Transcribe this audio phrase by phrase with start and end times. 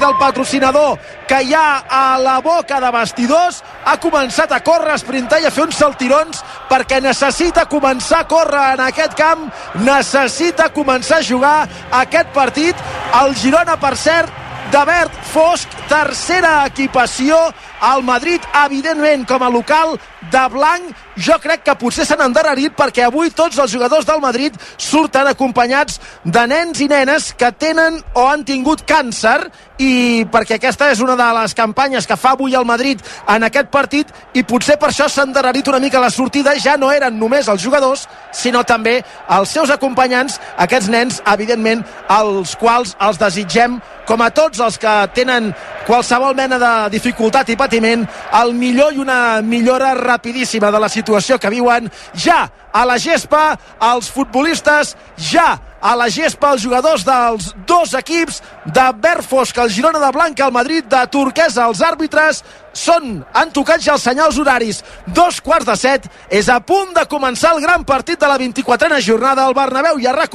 [0.00, 4.98] del patrocinador que hi ha a la boca de vestidors ha començat a córrer, a
[4.98, 9.46] sprintar i a fer uns saltirons perquè necessita començar a córrer en aquest camp
[9.84, 11.56] necessita començar a jugar
[12.02, 12.76] aquest partit.
[13.20, 14.40] El Girona per cert
[14.70, 17.36] de verd fosc, tercera equipació
[17.80, 19.96] al Madrid, evidentment com a local
[20.32, 24.56] de blanc, jo crec que potser s'han endarrerit perquè avui tots els jugadors del Madrid
[24.76, 29.38] surten acompanyats de nens i nenes que tenen o han tingut càncer
[29.80, 33.00] i perquè aquesta és una de les campanyes que fa avui el Madrid
[33.32, 36.90] en aquest partit i potser per això s'ha endarrerit una mica la sortida, ja no
[36.92, 39.00] eren només els jugadors, sinó també
[39.38, 43.80] els seus acompanyants, aquests nens, evidentment, els quals els desitgem
[44.10, 45.52] com a tots els que tenen
[45.86, 48.02] qualsevol mena de dificultat i patiment,
[48.40, 52.42] el millor i una millora rapidíssima de la situació que viuen ja
[52.72, 53.54] a la gespa
[53.90, 54.96] els futbolistes,
[55.30, 60.12] ja a la gespa els jugadors dels dos equips de verd fosc, el Girona de
[60.12, 62.44] Blanca, el Madrid de turquesa, els àrbitres
[62.76, 64.80] són, han tocat ja els senyals horaris.
[65.10, 69.00] Dos quarts de set, és a punt de començar el gran partit de la 24a
[69.02, 70.30] jornada al Bernabéu i a rac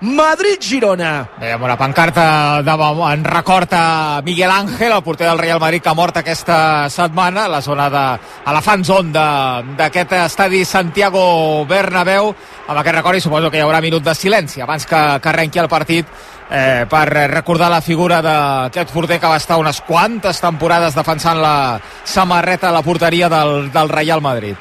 [0.00, 1.12] Madrid-Girona.
[1.42, 2.76] Amb una pancarta de,
[3.10, 7.46] en record a Miguel Ángel, el porter del Real Madrid que ha mort aquesta setmana
[7.46, 8.04] a la zona de,
[8.62, 9.10] fan zone
[9.76, 12.30] d'aquest estadi Santiago Bernabéu.
[12.68, 14.60] Amb aquest record i suposo que hi haurà minut de silenci.
[14.62, 16.10] Abans que, que arrenqui el partit
[16.50, 21.80] eh, per recordar la figura d'aquest porter que va estar unes quantes temporades defensant la
[22.04, 24.56] samarreta a la porteria del, del Real Madrid.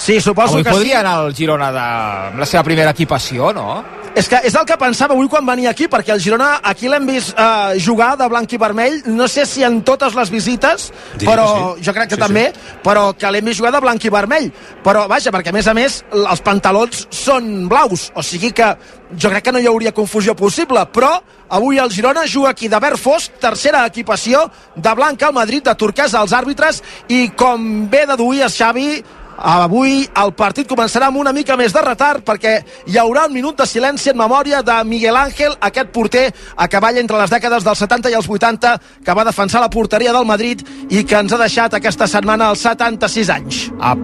[0.00, 1.00] Sí, suposo Avui que podria sí.
[1.02, 1.86] anar al Girona de,
[2.30, 3.82] amb la seva primera equipació, no?
[4.16, 7.04] És que és el que pensava avui quan venia aquí, perquè el Girona aquí l'hem
[7.06, 11.28] vist eh, jugar de blanc i vermell, no sé si en totes les visites, Diria
[11.28, 11.44] però
[11.76, 11.84] sí.
[11.84, 12.46] jo crec que Sí, també,
[12.82, 14.48] però que l'hem vist jugar de blanc i vermell.
[14.82, 18.72] Però vaja, perquè a més a més els pantalons són blaus, o sigui que
[19.20, 21.12] jo crec que no hi hauria confusió possible, però
[21.50, 25.76] avui el Girona juga aquí de verd fosc, tercera equipació, de blanc al Madrid, de
[25.76, 26.80] turquesa als àrbitres,
[27.12, 29.02] i com bé deduïa Xavi,
[29.40, 32.58] Avui el partit començarà amb una mica més de retard perquè
[32.92, 37.00] hi haurà un minut de silenci en memòria de Miguel Ángel, aquest porter a cavall
[37.00, 40.60] entre les dècades dels 70 i els 80 que va defensar la porteria del Madrid
[40.90, 43.68] i que ens ha deixat aquesta setmana als 76 anys.
[43.80, 43.94] A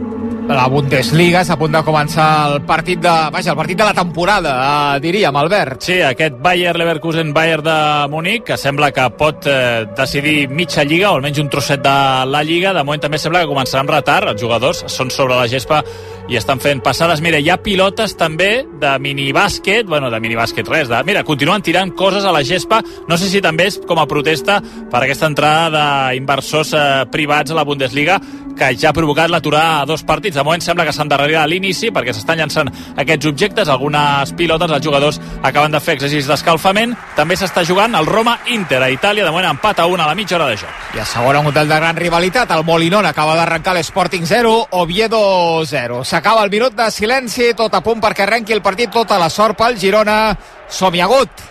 [0.46, 3.94] la Bundesliga és a punt de començar el partit de, vaja, el partit de la
[3.96, 5.82] temporada, eh, diríem, Albert.
[5.82, 7.74] Sí, aquest Bayer Leverkusen Bayer de
[8.12, 11.96] Múnich, que sembla que pot eh, decidir mitja lliga, o almenys un trosset de
[12.30, 12.72] la lliga.
[12.72, 14.30] De moment també sembla que començarà amb retard.
[14.36, 15.82] Els jugadors són sobre la gespa
[16.30, 17.20] i estan fent passades.
[17.22, 21.92] Mira, hi ha pilotes també de minibàsquet, bueno, de minibàsquet res, de, mira, continuen tirant
[21.98, 25.86] coses a la gespa, no sé si també és com a protesta per aquesta entrada
[26.12, 28.20] d'inversors eh, privats a la Bundesliga
[28.56, 30.36] que ja ha provocat l'aturada a dos partits.
[30.36, 33.68] De moment sembla que s'endarrerà a l'inici perquè s'estan llançant aquests objectes.
[33.68, 36.96] Algunes pilotes, els jugadors acaben de fer exercicis d'escalfament.
[37.16, 39.26] També s'està jugant el Roma-Inter a Itàlia.
[39.26, 40.72] De moment empat a una a la mitja hora de joc.
[40.96, 45.64] I a segona un hotel de gran rivalitat, el Molinón acaba d'arrencar l'Sporting 0, Oviedo
[45.64, 46.02] 0.
[46.04, 49.58] S'acaba el minut de silenci, tot a punt perquè arrenqui el partit, tota la sort
[49.58, 50.36] pel Girona.
[50.68, 51.44] Som-hi agut.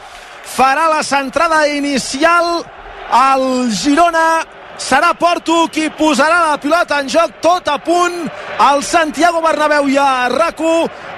[0.45, 2.65] Farà la centrada inicial
[3.11, 8.25] el Girona serà Porto qui posarà la pilota en joc tot a punt
[8.59, 10.59] al Santiago Bernabéu i a rac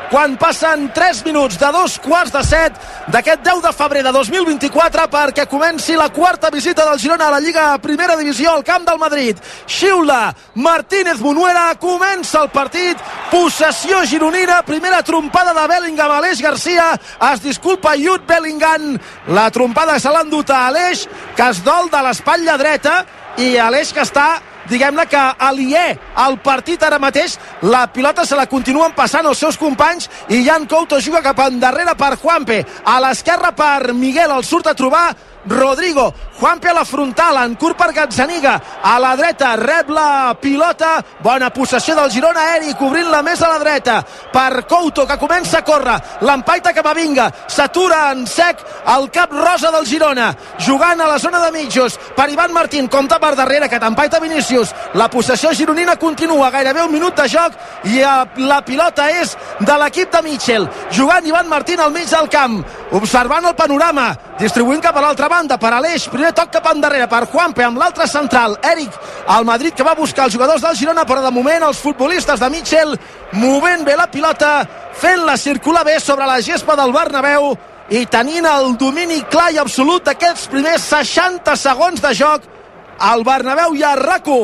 [0.07, 2.77] quan passen 3 minuts de dos quarts de set
[3.11, 7.41] d'aquest 10 de febrer de 2024 perquè comenci la quarta visita del Girona a la
[7.43, 9.37] Lliga Primera Divisió al camp del Madrid.
[9.67, 12.97] Xiula Martínez Munuera, comença el partit,
[13.31, 16.93] possessió gironina, primera trompada de Bellingham a Aleix Garcia,
[17.33, 18.97] es disculpa Jude Bellingham,
[19.27, 23.03] la trompada se l'ha endut a Aleix, que es dol de l'espatlla dreta,
[23.37, 24.27] i Aleix que està
[24.67, 25.85] diguem-ne que aliè
[26.19, 27.37] al partit ara mateix.
[27.61, 31.95] La pilota se la continuen passant els seus companys i Jan Couto juga cap endarrere
[31.95, 32.63] per Juanpe.
[32.83, 35.07] A l'esquerra per Miguel el surt a trobar
[35.47, 41.03] Rodrigo, Juanpe a la frontal, en curt per Gazzaniga, a la dreta, rep la pilota,
[41.23, 43.95] bona possessió del Girona, Eric, obrint-la més a la dreta,
[44.33, 48.61] per Couto, que comença a córrer, l'empaita Camavinga, s'atura en sec
[48.93, 50.27] el cap rosa del Girona,
[50.61, 54.75] jugant a la zona de mitjos, per Ivan Martín, compta per darrere, que t'empaita Vinícius,
[54.93, 57.57] la possessió gironina continua, gairebé un minut de joc,
[57.89, 62.29] i eh, la pilota és de l'equip de Mitchell, jugant Ivan Martín al mig del
[62.29, 62.61] camp,
[62.91, 67.27] observant el panorama, distribuint cap a l'altra banda per Aleix, primer toc cap endarrere per
[67.29, 68.95] Juanpe amb l'altre central, Eric
[69.29, 72.49] al Madrid que va buscar els jugadors del Girona però de moment els futbolistes de
[72.49, 72.95] Mitchell
[73.33, 74.65] movent bé la pilota
[74.97, 77.53] fent-la circular bé sobre la gespa del Bernabéu
[77.93, 82.49] i tenint el domini clar i absolut d'aquests primers 60 segons de joc
[82.97, 84.41] al Bernabéu i a RACO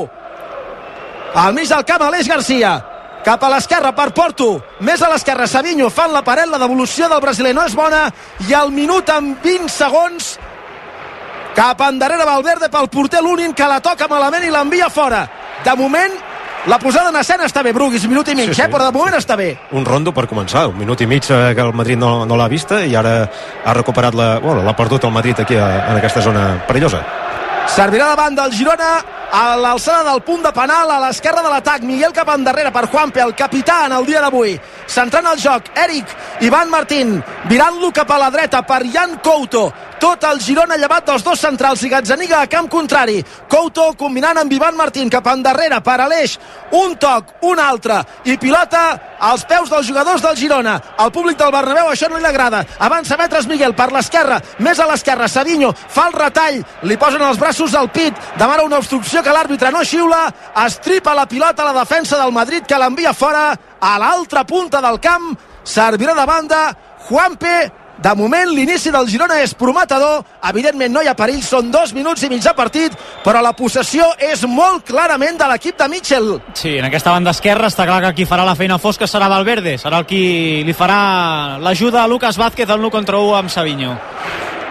[1.33, 2.77] al mig del camp Aleix Garcia
[3.25, 7.23] cap a l'esquerra per Porto més a l'esquerra Savinho fan la paret la devolució del
[7.23, 8.11] brasiler no és bona
[8.45, 10.35] i al minut amb 20 segons
[11.55, 15.25] cap endarrere Valverde pel porter l'únic que la toca malament i l'envia fora
[15.63, 16.21] de moment
[16.65, 18.61] la posada en escena està bé, Bruguis, minut i mig, sí, sí.
[18.63, 18.69] eh?
[18.71, 19.49] però de moment està bé.
[19.75, 22.47] Un rondo per començar, un minut i mig eh, que el Madrid no, no l'ha
[22.47, 24.29] vista i ara ha recuperat la...
[24.39, 27.03] Bueno, l'ha perdut el Madrid aquí a, en aquesta zona perillosa.
[27.67, 28.93] Servirà davant del Girona
[29.33, 31.81] a l'alçada del punt de penal a l'esquerra de l'atac.
[31.81, 34.53] Miguel cap endarrere per Juanpe, el capità en el dia d'avui.
[34.85, 36.11] Centrant el joc, Eric,
[36.45, 37.15] Ivan Martín,
[37.49, 39.71] virant-lo cap a la dreta per Jan Couto.
[40.03, 43.21] Tot el Girona llevat dels dos centrals i Gazzaniga a camp contrari.
[43.49, 46.37] Couto combinant amb Ivan Martín cap endarrere per Aleix.
[46.75, 48.83] Un toc, un altre i pilota
[49.23, 50.75] als peus dels jugadors del Girona.
[50.97, 52.65] Al públic del Bernabéu això no li agrada.
[52.83, 55.29] Avança metres Miguel per l'esquerra, més a l'esquerra.
[55.31, 59.71] Savinho fa el retall, li posen els braços al pit, demana una obstrucció que l'àrbitre
[59.73, 60.25] no xiula,
[60.65, 64.99] estripa la pilota a la defensa del Madrid que l'envia fora a l'altra punta del
[64.99, 65.31] camp,
[65.63, 66.65] servirà de banda
[67.07, 67.55] Juanpe
[68.03, 70.23] de moment, l'inici del Girona és prometedor.
[70.49, 71.41] Evidentment, no hi ha perill.
[71.45, 75.77] Són dos minuts i mig de partit, però la possessió és molt clarament de l'equip
[75.79, 76.31] de Mitchell.
[76.57, 79.77] Sí, en aquesta banda esquerra està clar que qui farà la feina fosca serà Valverde.
[79.79, 83.95] Serà el qui li farà l'ajuda a Lucas Vázquez al 1 contra 1 amb Savinho.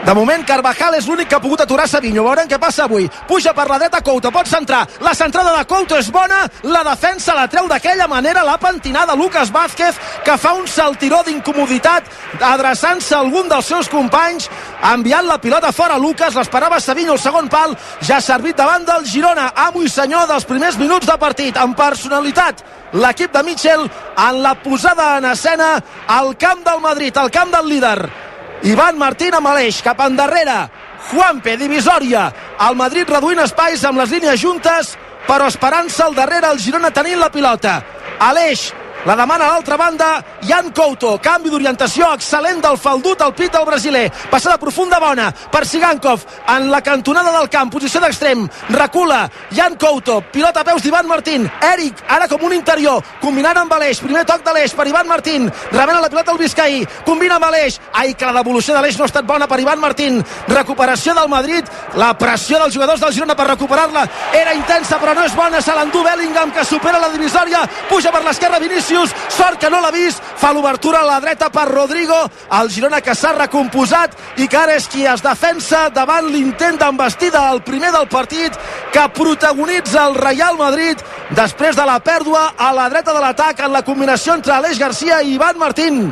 [0.03, 2.25] De moment, Carvajal és l'únic que ha pogut aturar Savinho.
[2.27, 3.05] Veurem què passa avui.
[3.29, 4.81] Puja per la dreta Couto, pot centrar.
[5.01, 6.41] La centrada de Couto és bona.
[6.67, 12.11] La defensa la treu d'aquella manera la pentinada Lucas Vázquez, que fa un saltiró d'incomoditat
[12.41, 14.49] adreçant-se a algun dels seus companys,
[14.91, 16.01] enviant la pilota fora.
[16.03, 17.77] Lucas l'esperava Savinho el segon pal.
[18.03, 21.79] Ja ha servit davant del Girona, amo i senyor dels primers minuts de partit, amb
[21.79, 22.67] personalitat.
[22.93, 25.77] L'equip de Mitchell en la posada en escena
[26.09, 28.32] al camp del Madrid, al camp del líder.
[28.63, 30.69] Ivan Martín amb Aleix, cap endarrere.
[31.11, 32.29] Juanpe, divisòria.
[32.69, 34.93] El Madrid reduint espais amb les línies juntes,
[35.27, 37.81] però esperant-se al darrere el Girona tenint la pilota.
[38.23, 38.69] Aleix,
[39.05, 43.65] la demana a l'altra banda Jan Couto, canvi d'orientació excel·lent del faldut al pit del
[43.67, 44.05] brasiler.
[44.31, 46.23] Passada profunda bona per Sigankov.
[46.55, 51.49] En la cantonada del camp, posició d'extrem recula Jan Couto, pilota a peus d'Ivan Martín,
[51.73, 56.01] Eric, ara com un interior combinant amb Aleix, primer toc d'Aleix per Ivan Martín, rebent
[56.01, 59.27] la pilota al Vizcaí combina amb Aleix, ai que la devolució d'Aleix no ha estat
[59.27, 60.23] bona per Ivan Martín.
[60.49, 61.67] Recuperació del Madrid,
[61.99, 64.07] la pressió dels jugadors del Girona per recuperar-la.
[64.33, 68.23] Era intensa però no és bona, se l'endú Bellingham que supera la divisòria, puja per
[68.23, 72.17] l'esquerra Vinícius Vinícius, sort que no l'ha vist, fa l'obertura a la dreta per Rodrigo,
[72.59, 77.47] el Girona que s'ha recomposat i que ara és qui es defensa davant l'intent d'embestida
[77.49, 78.53] al primer del partit
[78.93, 81.01] que protagonitza el Real Madrid
[81.31, 85.23] després de la pèrdua a la dreta de l'atac en la combinació entre Aleix Garcia
[85.23, 86.03] i Ivan Martín.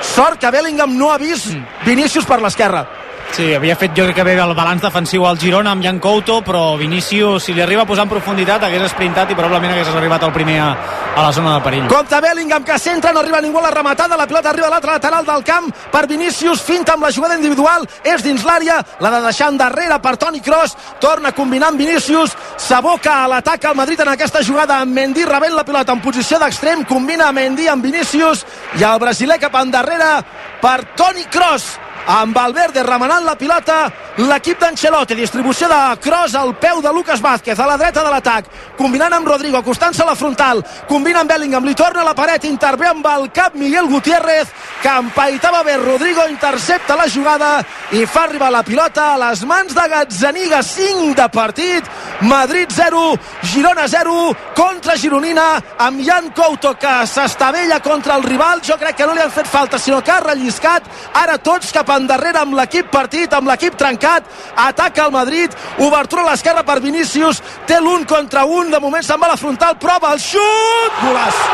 [0.00, 1.52] Sort que Bellingham no ha vist
[1.84, 2.86] Vinícius per l'esquerra.
[3.32, 6.40] Sí, havia fet jo crec que bé el balanç defensiu al Girona amb Jan Couto,
[6.42, 10.24] però Vinícius, si li arriba a posar en profunditat, hagués esprintat i probablement hagués arribat
[10.26, 10.68] al primer a,
[11.14, 11.86] a la zona de perill.
[11.92, 14.96] Compte Bellingham, que centra, no arriba ningú a la rematada, la pilota arriba a l'altre
[14.96, 19.22] lateral del camp per Vinícius, finta amb la jugada individual, és dins l'àrea, la de
[19.28, 24.00] deixar endarrere per Toni Kroos, torna a combinar amb Vinícius, s'aboca a l'atac al Madrid
[24.02, 28.46] en aquesta jugada amb Mendy rebent la pilota en posició d'extrem, combina Mendy amb Vinícius
[28.80, 30.16] i el brasiler cap endarrere
[30.62, 31.76] per Toni Kroos
[32.08, 33.82] amb Valverde remenant la pilota
[34.18, 38.48] l'equip d'Ancelotti, distribució de Cross al peu de Lucas Vázquez, a la dreta de l'atac,
[38.78, 42.48] combinant amb Rodrigo, acostant-se a la frontal, combina amb Bellingham, li torna a la paret,
[42.48, 44.50] intervé amb el cap Miguel Gutiérrez,
[44.82, 45.76] que empaitava bé.
[45.78, 47.50] Rodrigo, intercepta la jugada
[47.94, 51.84] i fa arribar la pilota a les mans de Gazzaniga, 5 de partit,
[52.22, 53.04] Madrid 0,
[53.52, 54.16] Girona 0,
[54.56, 55.46] contra Gironina,
[55.78, 59.46] amb Jan Couto, que s'estavella contra el rival, jo crec que no li han fet
[59.46, 64.24] falta, sinó que ha relliscat, ara tots cap endarrere amb l'equip partit, amb l'equip trencat,
[64.56, 69.20] ataca el Madrid, obertura a l'esquerra per Vinícius, té l'un contra un, de moment se'n
[69.20, 71.44] va a la frontal, prova el xut, golaç!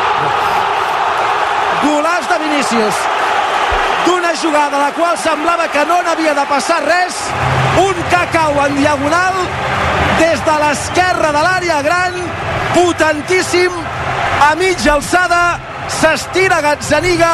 [1.85, 3.05] Golaç de Vinícius
[4.05, 7.17] d'una jugada la qual semblava que no n'havia de passar res.
[7.81, 9.35] Un cacau en diagonal
[10.19, 12.19] des de l'esquerra de l'àrea gran.
[12.75, 13.71] Potentíssim.
[14.49, 15.43] A mitja alçada
[15.99, 17.33] s'estira Gazzaniga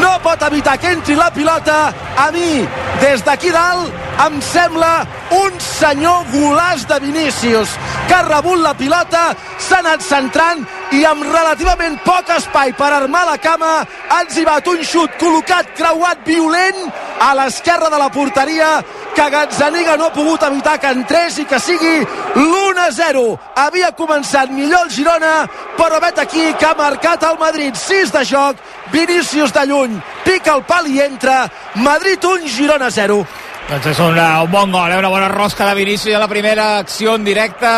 [0.00, 1.78] no pot evitar que entri la pilota
[2.16, 2.66] a mi.
[3.00, 3.92] Des d'aquí dalt
[4.26, 7.70] em sembla un senyor golàs de Vinícius
[8.08, 9.28] que ha rebut la pilota
[9.58, 10.64] s'ha anat centrant
[10.96, 16.24] i amb relativament poc espai per armar la cama ha exhibat un xut col·locat creuat
[16.26, 16.88] violent
[17.20, 18.70] a l'esquerra de la porteria
[19.14, 21.96] que Gazzaniga no ha pogut evitar que entrés i que sigui
[22.88, 25.34] l'1-0 havia començat millor el Girona
[25.76, 28.56] però vet aquí que ha marcat el Madrid 6 de joc,
[28.92, 31.44] Vinícius de lluny pica el pal i entra
[31.76, 33.22] Madrid 1, Girona 0
[33.68, 34.96] Doncs és una, un bon gol, eh?
[34.96, 37.68] una bona rosca de Vinícius a la primera acció en directe.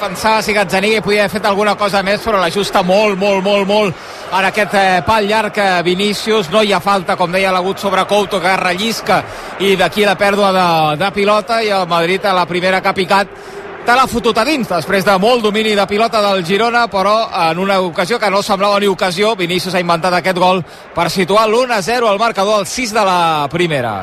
[0.00, 4.32] Pensava si Gazzaniga podia haver fet alguna cosa més, però l'ajusta molt, molt, molt, molt
[4.32, 6.48] en aquest eh, pal llarg que Vinícius.
[6.48, 9.20] No hi ha falta, com deia l'agut sobre Couto, que rellisca
[9.60, 10.68] i d'aquí la pèrdua de,
[11.04, 13.36] de pilota i el Madrid a la primera que ha picat
[13.82, 17.16] te l'ha fotut a dins després de molt domini de pilota del Girona però
[17.48, 20.62] en una ocasió que no semblava ni ocasió Vinícius ha inventat aquest gol
[20.94, 23.94] per situar l'1-0 al marcador al 6 de la primera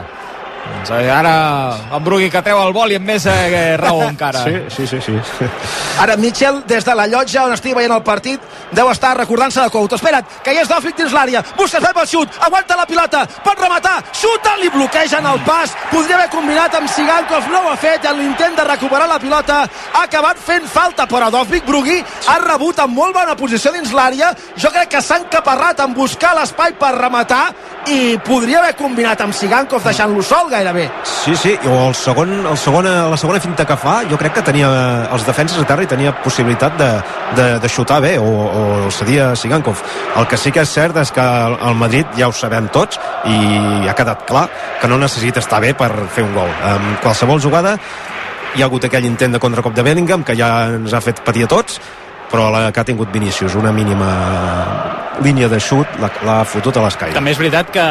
[0.69, 1.33] doncs eh, ara
[1.91, 4.43] en Brugui que treu el vol i amb més eh, raó encara.
[4.45, 5.01] Sí, sí, sí.
[5.01, 5.49] sí.
[5.99, 9.73] Ara Mitchell, des de la llotja on estigui veient el partit, deu estar recordant-se de
[9.73, 9.97] Couto.
[9.99, 11.43] Espera't, que hi és Dòfic dins l'àrea.
[11.57, 15.75] Busca fer pel xut, aguanta la pilota, pot rematar, xuta, li bloquegen el pas.
[15.91, 19.61] Podria haver combinat amb Sigankov, no ho ha fet, en l'intent de recuperar la pilota
[19.65, 24.31] ha acabat fent falta, però Dòfic Brugui ha rebut en molt bona posició dins l'àrea.
[24.59, 27.43] Jo crec que s'ha encaparrat en buscar l'espai per rematar
[27.89, 30.85] i podria haver combinat amb Sigankov deixant-lo sol gairebé.
[31.03, 34.43] Sí, sí, o el segon, el segona, la segona finta que fa, jo crec que
[34.45, 34.69] tenia
[35.13, 36.89] els defenses a terra i tenia possibilitat de,
[37.39, 39.83] de, de xutar bé, o, o seria Sigankov.
[40.19, 42.99] El que sí que és cert és que el Madrid ja ho sabem tots
[43.29, 44.47] i ha quedat clar
[44.81, 46.51] que no necessita estar bé per fer un gol.
[46.73, 47.77] En qualsevol jugada
[48.55, 51.45] hi ha hagut aquell intent de contracop de Bellingham que ja ens ha fet patir
[51.45, 51.79] a tots
[52.29, 54.09] però la que ha tingut Vinícius, una mínima
[55.25, 57.15] línia de xut l'ha fotut a l'escai.
[57.17, 57.85] També és veritat que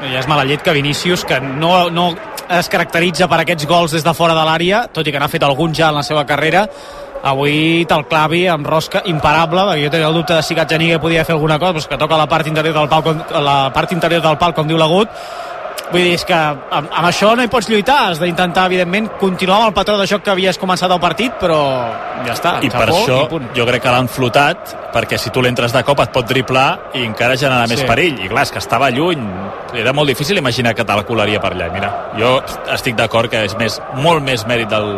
[0.00, 2.10] ja és mala llet que Vinícius, que no, no
[2.50, 5.44] es caracteritza per aquests gols des de fora de l'àrea, tot i que n'ha fet
[5.46, 6.66] algun ja en la seva carrera,
[7.22, 11.24] avui te'l clavi amb rosca imparable, perquè jo tenia el dubte de si Gazzaniga podia
[11.24, 14.38] fer alguna cosa, però que toca la part interior del pal, la part interior del
[14.40, 15.12] pal, com diu l'agut,
[15.90, 19.56] Vull dir, és que amb, amb això no hi pots lluitar, has d'intentar, evidentment, continuar
[19.58, 21.58] amb el patró de joc que havies començat el partit, però
[22.26, 22.52] ja està.
[22.62, 26.02] I per això i jo crec que l'han flotat, perquè si tu l'entres de cop
[26.04, 27.74] et pot driplar i encara generar sí.
[27.74, 28.20] més perill.
[28.22, 29.24] I clar, és que estava lluny,
[29.82, 31.66] era molt difícil imaginar que te la colaria per allà.
[31.74, 32.36] Mira, jo
[32.76, 34.92] estic d'acord que és més, molt més mèrit del,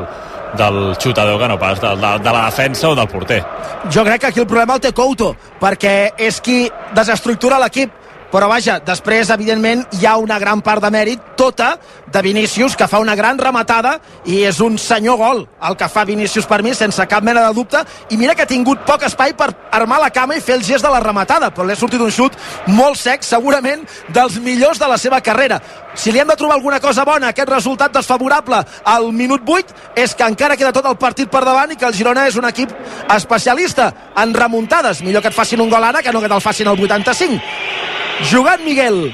[0.61, 3.41] del xutador que no pas de, de, de la defensa o del porter.
[3.89, 8.02] Jo crec que aquí el problema el té Couto, perquè és qui desestructura l'equip
[8.33, 11.75] però vaja, després evidentment hi ha una gran part de mèrit, tota
[12.13, 16.07] de Vinícius, que fa una gran rematada i és un senyor gol el que fa
[16.09, 19.35] Vinícius per mi, sense cap mena de dubte i mira que ha tingut poc espai
[19.37, 22.01] per armar la cama i fer el gest de la rematada, però li ha sortit
[22.01, 22.39] un xut
[22.73, 25.61] molt sec, segurament dels millors de la seva carrera.
[25.95, 30.17] Si li hem de trobar alguna cosa bona aquest resultat desfavorable al minut 8 és
[30.17, 32.73] que encara queda tot el partit per davant i que el Girona és un equip
[33.13, 35.05] especialista en remuntades.
[35.05, 38.65] Millor que et facin un gol ara que no que te'l facin al 85 jugant
[38.65, 39.05] Miguel.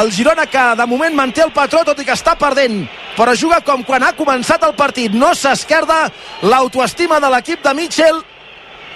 [0.00, 3.60] El Girona que de moment manté el patró tot i que està perdent però juga
[3.64, 5.14] com quan ha començat el partit.
[5.14, 6.08] No s'esquerda
[6.42, 8.20] l'autoestima de l'equip de Mitchell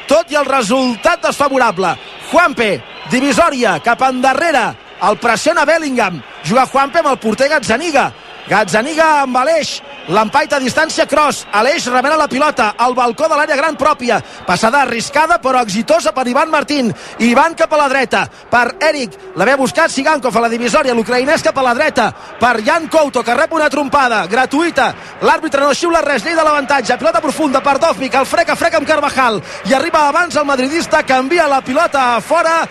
[0.09, 1.95] tot i el resultat desfavorable.
[2.31, 2.79] Juanpe,
[3.13, 4.73] divisòria cap endarrere.
[4.99, 6.19] El pressiona Bellingham.
[6.43, 8.09] Juga Juanpe amb el porter Gazzaniga.
[8.49, 9.77] Gazzaniga amb Aleix
[10.09, 14.21] l'empaita a distància Cross, Aleix remena la pilota al balcó de l'àrea gran pròpia.
[14.47, 16.93] Passada arriscada però exitosa per Ivan Martín.
[17.19, 21.59] Ivan cap a la dreta per Eric, l'havia buscat Sigankov a la divisòria, l'ucraïnès cap
[21.59, 22.09] a la dreta
[22.41, 26.97] per Jan Couto que rep una trompada gratuïta, l'àrbitre no xiula res llei de l'avantatge,
[26.99, 29.43] pilota profunda per Dovvik el freca, freca amb Carvajal.
[29.69, 32.63] I arriba abans el madridista que envia la pilota a fora.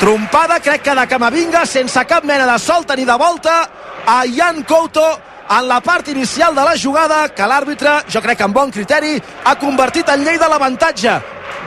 [0.00, 3.60] Trompada crec que de Camavinga sense cap mena de solta ni de volta
[4.06, 8.46] a Jan Couto en la part inicial de la jugada que l'àrbitre, jo crec que
[8.46, 11.18] amb bon criteri, ha convertit en llei de l'avantatge.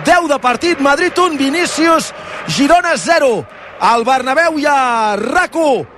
[0.05, 2.13] 10 de partit, Madrid 1, Vinícius,
[2.48, 3.46] Girona 0.
[3.79, 5.96] Al Bernabéu hi ha RAC1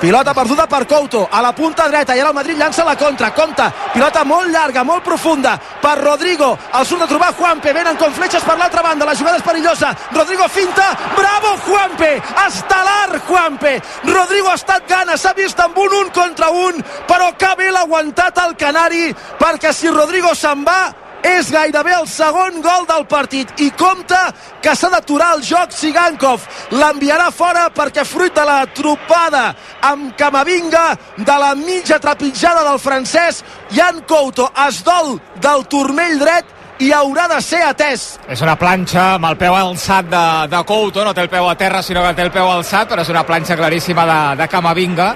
[0.00, 3.32] Pilota perduda per Couto, a la punta dreta, i ara el Madrid llança la contra,
[3.34, 8.14] compta, pilota molt llarga, molt profunda, per Rodrigo, al surt de trobar Juanpe, venen com
[8.14, 10.86] fletxes per l'altra banda, la jugada és perillosa, Rodrigo finta,
[11.16, 12.12] bravo Juanpe,
[12.44, 13.74] estel·lar Juanpe,
[14.06, 16.78] Rodrigo ha estat gana, s'ha vist amb un un contra un,
[17.10, 19.10] però que bé l'ha aguantat el Canari,
[19.42, 24.28] perquè si Rodrigo se'n va, és gairebé el segon gol del partit i compta
[24.62, 26.44] que s'ha d'aturar el joc Sigankov
[26.78, 29.54] l'enviarà fora perquè fruit de la tropada
[29.88, 30.84] amb Camavinga
[31.16, 33.42] de la mitja trepitjada del francès
[33.74, 38.04] Jan Couto es dol del turmell dret i haurà de ser atès.
[38.30, 41.56] És una planxa amb el peu alçat de, de Couto, no té el peu a
[41.58, 45.08] terra, sinó que té el peu alçat, però és una planxa claríssima de, de Camavinga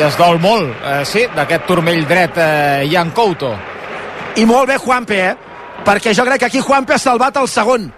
[0.00, 3.52] i es dol molt, eh, sí, d'aquest turmell dret eh, Jan Couto
[4.36, 5.34] i molt bé Juanpe, eh?
[5.84, 7.90] perquè jo crec que aquí Juanpe ha salvat el segon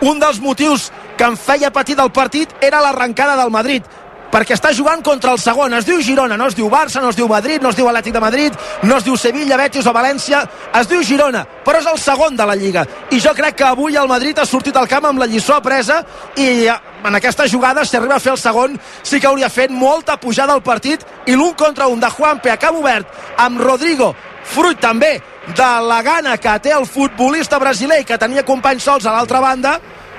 [0.00, 3.82] un dels motius que em feia patir del partit era l'arrencada del Madrid
[4.28, 5.72] perquè està jugant contra el segon.
[5.72, 8.12] Es diu Girona, no es diu Barça, no es diu Madrid, no es diu Atlètic
[8.12, 10.42] de Madrid, no es diu Sevilla, Betis o València,
[10.80, 12.84] es diu Girona, però és el segon de la Lliga.
[13.10, 16.02] I jo crec que avui el Madrid ha sortit al camp amb la lliçó apresa
[16.36, 16.76] i eh,
[17.08, 20.52] en aquesta jugada, si arriba a fer el segon, sí que hauria fet molta pujada
[20.52, 24.14] al partit i l'un contra un de Juanpe a camp obert amb Rodrigo,
[24.48, 25.14] fruit també
[25.56, 29.78] de la gana que té el futbolista brasiler que tenia companys sols a l'altra banda,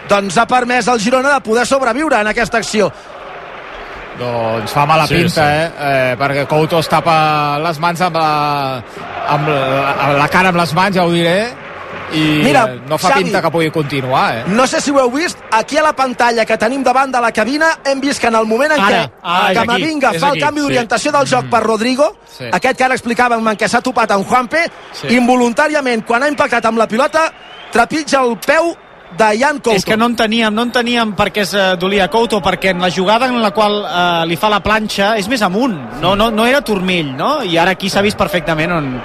[0.10, 2.90] doncs ha permès al Girona de poder sobreviure en aquesta acció.
[4.20, 5.42] Doncs fa mala Sí, pinta, sí.
[5.42, 5.72] eh?
[5.80, 6.16] eh?
[6.20, 8.32] Perquè Couto es tapa les mans amb la,
[9.36, 11.38] amb la, amb la cara amb les mans, ja ho diré,
[12.14, 14.44] i Mira, eh, no fa Xavi, pinta que pugui continuar, eh?
[14.48, 17.32] No sé si ho heu vist, aquí a la pantalla que tenim davant de la
[17.32, 20.62] cabina hem vist que en el moment en Ara, què ah, Camavinga fa el canvi
[20.62, 20.66] sí.
[20.68, 22.46] d'orientació del joc per Rodrigo, Sí.
[22.52, 25.08] aquest que ara explicàvem en què s'ha topat amb Juanpe, Sí.
[25.16, 27.32] involuntàriament, quan ha impactat amb la pilota,
[27.72, 28.76] trepitja el peu
[29.18, 29.76] de Jan Couto.
[29.76, 32.92] És que no enteníem, no enteníem per què es eh, dolia Couto, perquè en la
[32.92, 36.46] jugada en la qual eh, li fa la planxa és més amunt, no, no, no
[36.46, 37.44] era turmell, no?
[37.44, 39.02] I ara aquí s'ha vist perfectament on,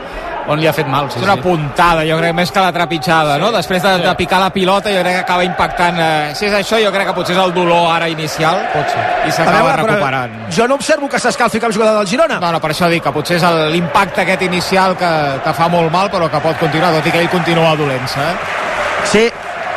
[0.48, 1.10] on li ha fet mal.
[1.10, 1.44] Sí, És una sí.
[1.44, 3.50] puntada, jo crec, més que la trepitjada, no?
[3.54, 6.00] Després de, de picar la pilota, jo crec que acaba impactant...
[6.00, 8.60] Eh, si és això, jo crec que potser és el dolor ara inicial.
[8.74, 9.04] Pot ser.
[9.28, 10.36] I s'acaba però recuperant.
[10.54, 12.40] Jo no observo que s'escalfi cap jugador del Girona.
[12.42, 15.92] No, no, per això dic que potser és l'impacte aquest inicial que, que fa molt
[15.94, 18.20] mal, però que pot continuar, tot i que ell continua dolent-se.
[18.20, 18.62] Eh?
[19.10, 19.24] Sí,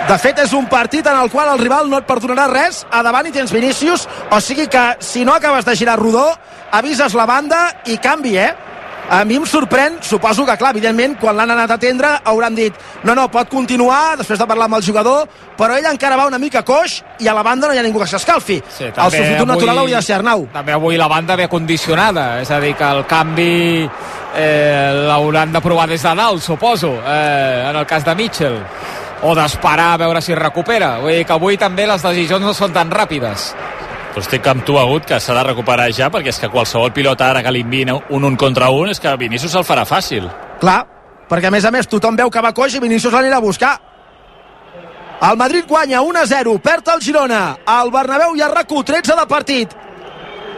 [0.08, 3.02] de fet és un partit en el qual el rival no et perdonarà res, a
[3.04, 6.30] davant hi tens Vinícius, o sigui que si no acabes de girar rodó,
[6.72, 8.54] avises la banda i canvi, eh?
[9.10, 12.76] A mi em sorprèn, suposo que, clar, evidentment, quan l'han anat a atendre hauran dit
[13.08, 16.40] no, no, pot continuar, després de parlar amb el jugador, però ell encara va una
[16.42, 18.60] mica coix i a la banda no hi ha ningú que s'escalfi.
[18.68, 20.50] Sí, el substitut natural hauria de ser Arnau.
[20.52, 25.64] També avui la banda ve condicionada, és a dir, que el canvi eh, l'hauran de
[25.64, 28.60] provar des de dalt, suposo, eh, en el cas de Mitchell
[29.24, 30.98] o d'esperar a veure si recupera.
[31.00, 33.54] Vull dir que avui també les decisions no són tan ràpides.
[34.18, 37.28] Però estic amb tu, Agut, que s'ha de recuperar ja, perquè és que qualsevol pilota
[37.30, 40.26] ara que li enviïn un un contra un, és que Vinícius se'l farà fàcil.
[40.58, 40.80] Clar,
[41.30, 43.76] perquè a més a més tothom veu que va coix i Vinícius l'anirà a buscar.
[45.30, 47.44] El Madrid guanya 1-0, perd el Girona.
[47.76, 49.78] El Bernabéu i el RAC1, 13 de partit.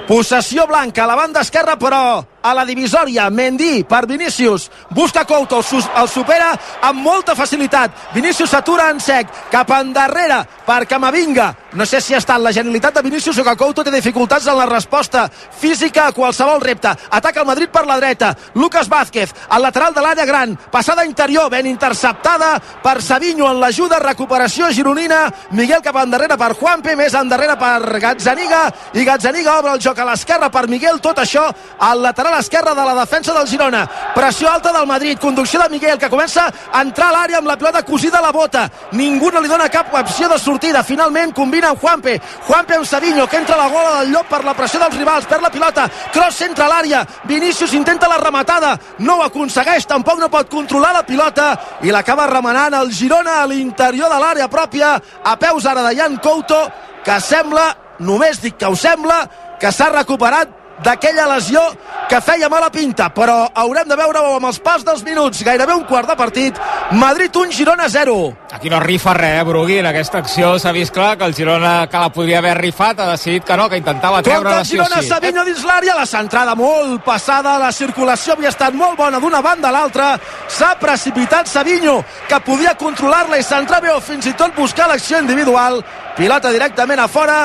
[0.07, 1.99] Possessió blanca a la banda esquerra, però
[2.41, 8.13] a la divisòria, Mendy per Vinícius, busca Couto, el, supera amb molta facilitat.
[8.13, 11.49] Vinícius s'atura en sec, cap endarrere per Camavinga.
[11.73, 14.57] No sé si ha estat la genialitat de Vinícius o que Couto té dificultats en
[14.57, 16.89] la resposta física a qualsevol repte.
[17.11, 18.35] Ataca el Madrid per la dreta.
[18.55, 20.55] Lucas Vázquez, al lateral de l'àrea gran.
[20.71, 25.27] Passada interior, ben interceptada per Savinho en l'ajuda, recuperació gironina.
[25.51, 28.63] Miguel cap endarrere per Juanpe, més endarrere per Gazzaniga.
[28.93, 30.99] I Gazzaniga obre el joc a l'esquerra per Miguel.
[31.03, 31.45] Tot això
[31.79, 33.89] al lateral esquerre de la defensa del Girona.
[34.13, 35.17] Pressió alta del Madrid.
[35.19, 38.31] Conducció de Miguel, que comença a entrar a l'àrea amb la pilota cosida a la
[38.31, 38.69] bota.
[38.91, 40.83] Ningú no li dona cap opció de sortida.
[40.83, 42.19] Finalment combina amb Juanpe.
[42.47, 45.25] Juanpe amb Savinho, que entra a la gola del llop per la pressió dels rivals.
[45.25, 45.89] Perd la pilota.
[46.13, 47.05] Cross centra a l'àrea.
[47.25, 48.77] Vinícius intenta la rematada.
[48.99, 49.87] No ho aconsegueix.
[49.87, 51.51] Tampoc no pot controlar la pilota.
[51.81, 54.95] I l'acaba remenant el Girona a l'interior de l'àrea pròpia.
[55.23, 56.61] A peus ara de Jan Couto,
[57.03, 59.23] que sembla, només dic que ho sembla,
[59.59, 61.61] que s'ha recuperat d'aquella lesió
[62.09, 65.83] que feia mala pinta, però haurem de veure-ho amb els pas dels minuts, gairebé un
[65.85, 66.57] quart de partit,
[66.97, 68.15] Madrid 1, Girona 0.
[68.51, 69.77] Aquí no rifa res, eh, Brugui.
[69.77, 73.11] En aquesta acció s'ha vist clar que el Girona, que la podria haver rifat, ha
[73.11, 75.09] decidit que no, que intentava Compte treure-la el sí Girona, sí.
[75.09, 79.69] Savinho dins l'àrea, la centrada molt passada, la circulació havia estat molt bona d'una banda
[79.69, 80.09] a l'altra,
[80.47, 85.19] s'ha precipitat Savinho, que podia controlar-la i centrar bé o fins i tot buscar l'acció
[85.19, 85.83] individual,
[86.17, 87.39] pilota directament a fora,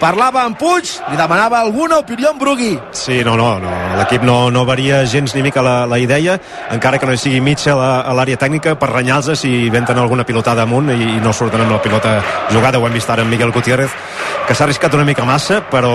[0.00, 2.72] parlava amb Puig, li demanava alguna opinió en Brugui.
[2.92, 3.72] Sí, no, no, no.
[3.98, 6.38] l'equip no, no varia gens ni mica la, la idea,
[6.70, 10.64] encara que no hi sigui Mitchell a, l'àrea tècnica per renyar-los si venten alguna pilotada
[10.66, 12.16] amunt i, i no surten amb la pilota
[12.52, 13.92] jugada, ho hem vist ara amb Miguel Gutiérrez,
[14.46, 15.92] que s'ha arriscat una mica massa, però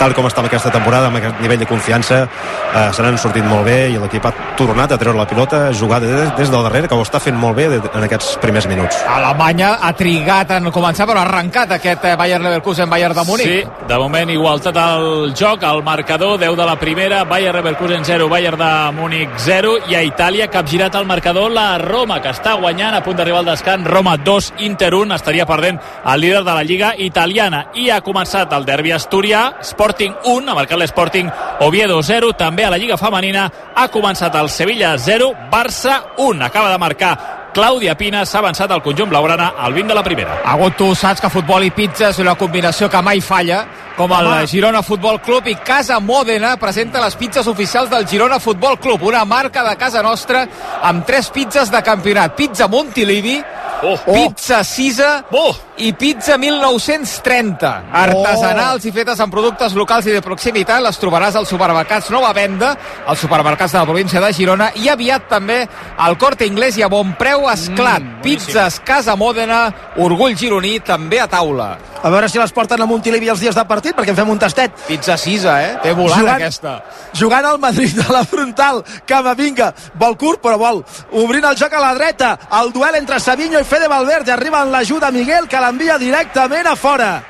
[0.00, 3.64] tal com està aquesta temporada, amb aquest nivell de confiança, eh, se n'han sortit molt
[3.66, 6.98] bé i l'equip ha tornat a treure la pilota jugada des, des del darrere, que
[6.98, 9.00] ho està fent molt bé en aquests primers minuts.
[9.16, 13.46] Alemanya ha trigat en començar, però ha arrencat aquest eh, Bayern Leverkusen Bayern de Múnich.
[13.46, 18.28] Sí, de moment igualtat al joc, al marcador, 10 de la primera, Bayern Leverkusen 0,
[18.28, 22.94] Bayern de Múnich 0, i a Itàlia capgirat al marcador la Roma, que està guanyant
[22.94, 26.62] a punt d'arribar al descans, Roma 2, Inter 1, estaria perdent el líder de la
[26.62, 31.32] Lliga italiana, i ha començat el derbi asturià, Sporting 1, ha marcat l'Sporting
[31.64, 36.70] Oviedo 0, també a la Lliga femenina ha començat el Sevilla 0, Barça 1, acaba
[36.70, 40.34] de marcar Clàudia Pina s'ha avançat al conjunt blaugrana al 20 de la primera.
[40.44, 43.62] Agut, tu saps que futbol i pizza és una combinació que mai falla,
[43.96, 44.46] com el Home.
[44.50, 49.24] Girona Futbol Club i Casa Mòdena presenta les pizzas oficials del Girona Futbol Club, una
[49.24, 50.44] marca de casa nostra
[50.82, 52.36] amb tres pizzas de campionat.
[52.36, 53.40] Pizza Montilivi,
[53.82, 57.70] Oh, pizza Sisa oh, i pizza 1930.
[57.92, 60.80] Artesanals i fetes amb productes locals i de proximitat.
[60.84, 62.72] Les trobaràs als supermercats Nova Venda,
[63.06, 65.62] als supermercats de la província de Girona i aviat també
[65.98, 68.02] al Corte Inglés i a bon preu esclat.
[68.02, 69.66] Mm, Pizzas Casa Mòdena,
[70.04, 71.76] orgull gironí, també a taula.
[72.06, 74.38] A veure si les porten a Montilivi els dies de partit, perquè en fem un
[74.38, 74.74] tastet.
[74.86, 75.72] Pizza Sisa, eh?
[75.82, 76.76] Té volant jugant, aquesta.
[77.16, 80.82] Jugant al Madrid a la frontal, Camavinga, vol curt però vol.
[81.18, 84.32] Obrint el joc a la dreta, el duel entre Savinho i Fede Valverde.
[84.32, 87.22] Arriba en l'ajuda Miguel, que l'envia directament a fora.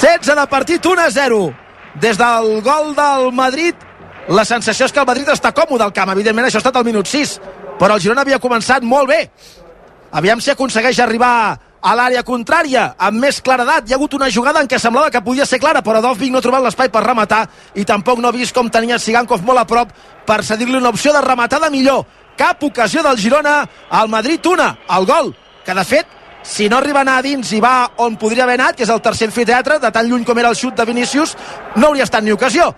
[0.00, 1.54] 16 de partit, 1 a 0.
[2.00, 3.74] Des del gol del Madrid,
[4.28, 6.12] la sensació és que el Madrid està còmode al camp.
[6.12, 7.38] Evidentment, això ha estat al minut 6,
[7.80, 9.30] però el Girona havia començat molt bé.
[10.12, 13.88] Aviam si aconsegueix arribar a l'àrea contrària, amb més claredat.
[13.88, 16.42] Hi ha hagut una jugada en què semblava que podia ser clara, però Dovvik no
[16.42, 19.66] ha trobat l'espai per rematar i tampoc no ha vist com tenia Sigankov molt a
[19.66, 19.94] prop
[20.26, 22.04] per cedir-li una opció de rematada millor.
[22.36, 26.17] Cap ocasió del Girona, al Madrid una, el gol, que de fet
[26.48, 28.92] si no arriba a anar a dins i va on podria haver anat, que és
[28.92, 31.36] el tercer anfiteatre, de tan lluny com era el xut de Vinícius,
[31.76, 32.72] no hauria estat ni ocasió.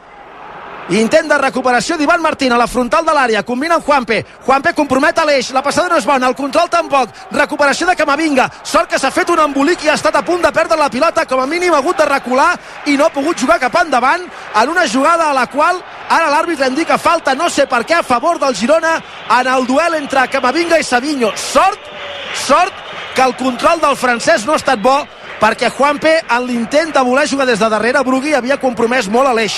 [0.91, 3.45] Intent de recuperació d'Ivan Martín a la frontal de l'àrea.
[3.47, 4.25] Combina amb Juanpe.
[4.43, 5.53] Juanpe compromet a l'eix.
[5.55, 6.27] La passada no és bona.
[6.27, 7.13] El control tampoc.
[7.31, 8.49] Recuperació de Camavinga.
[8.67, 11.29] Sort que s'ha fet un embolic i ha estat a punt de perdre la pilota.
[11.31, 12.49] Com a mínim ha hagut de recular
[12.91, 15.79] i no ha pogut jugar cap endavant en una jugada a la qual
[16.09, 18.97] ara l'àrbitre indica falta, no sé per què, a favor del Girona
[19.39, 21.31] en el duel entre Camavinga i Savinho.
[21.39, 21.87] Sort,
[22.35, 22.90] sort
[23.21, 24.95] que el control del francès no ha estat bo
[25.43, 29.35] perquè Juanpe en l'intent de voler jugar des de darrere Brugui havia compromès molt a
[29.37, 29.57] l'eix.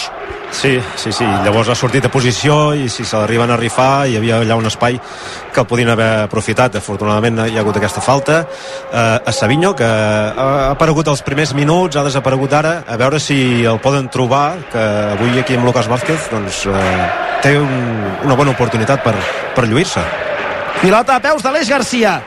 [0.51, 4.17] Sí, sí, sí, llavors ha sortit de posició i si se l'arriben a rifar hi
[4.19, 4.99] havia allà un espai
[5.55, 6.81] que el podien haver aprofitat.
[6.81, 8.41] Afortunadament hi ha hagut aquesta falta.
[8.91, 13.63] Eh, a Savinho que ha aparegut els primers minuts ha desaparegut ara, a veure si
[13.63, 17.09] el poden trobar que avui aquí amb Lucas Vázquez doncs eh,
[17.47, 17.73] té un,
[18.27, 19.15] una bona oportunitat per,
[19.55, 20.03] per lluir-se.
[20.83, 22.19] Pilota a peus de l'Eix Garcia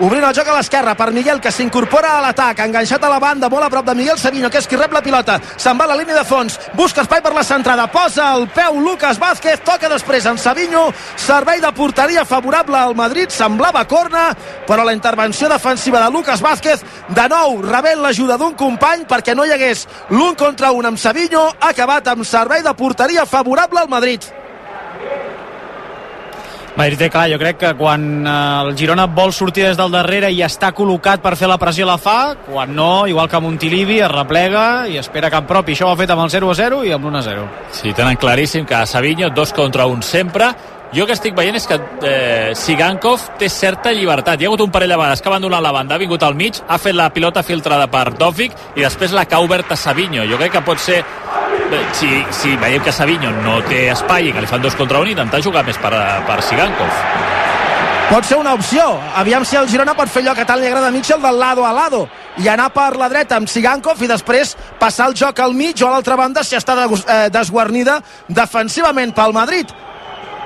[0.00, 3.48] obrint el joc a l'esquerra per Miguel que s'incorpora a l'atac, enganxat a la banda
[3.52, 5.38] molt a prop de Miguel Savinho, que és qui rep la pilota.
[5.56, 7.86] Se'n va a la línia de fons, busca espai per la centrada.
[7.92, 9.62] Posa el peu Lucas Vázquez.
[9.64, 14.30] Toca després en Savinho, servei de porteria favorable al Madrid, semblava corna
[14.66, 19.44] però la intervenció defensiva de Lucas Vázquez, de nou rebent l'ajuda d'un company perquè no
[19.44, 23.92] hi hagués l'un contra un amb Savinho, ha acabat amb servei de porteria favorable al
[23.92, 24.43] Madrid
[26.74, 28.30] Madrid té clar, jo crec que quan eh,
[28.64, 32.00] el Girona vol sortir des del darrere i està col·locat per fer la pressió la
[32.02, 35.76] fa, quan no, igual que Montilivi, es replega i espera cap propi.
[35.76, 37.44] Això ho ha fet amb el 0-0 i amb l'1-0.
[37.78, 40.50] Sí, tenen claríssim que a Savinho, dos contra un sempre,
[40.94, 44.38] jo que estic veient és que eh, Sigankov té certa llibertat.
[44.40, 46.34] Hi ha hagut un parell de vegades que ha abandonat la banda, ha vingut al
[46.38, 49.78] mig, ha fet la pilota filtrada per Dovvik i després la que ha obert a
[49.78, 50.26] Savinho.
[50.26, 51.04] Jo crec que pot ser
[51.92, 55.10] si, si veiem que Savinho no té espai i que li fan dos contra un,
[55.10, 55.92] intentar jugar més per,
[56.26, 57.00] per Sigankov.
[58.04, 58.82] Pot ser una opció.
[59.16, 61.64] Aviam si el Girona pot fer allò que tant li agrada a Mitchell del lado
[61.64, 62.04] a lado
[62.36, 65.88] i anar per la dreta amb Sigankov i després passar el joc al mig o
[65.88, 69.72] a l'altra banda si està eh, desguarnida defensivament pel Madrid.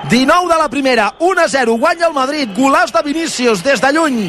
[0.09, 4.21] 19 de la primera, 1-0, guanya el Madrid, golaç de Vinícius des de lluny.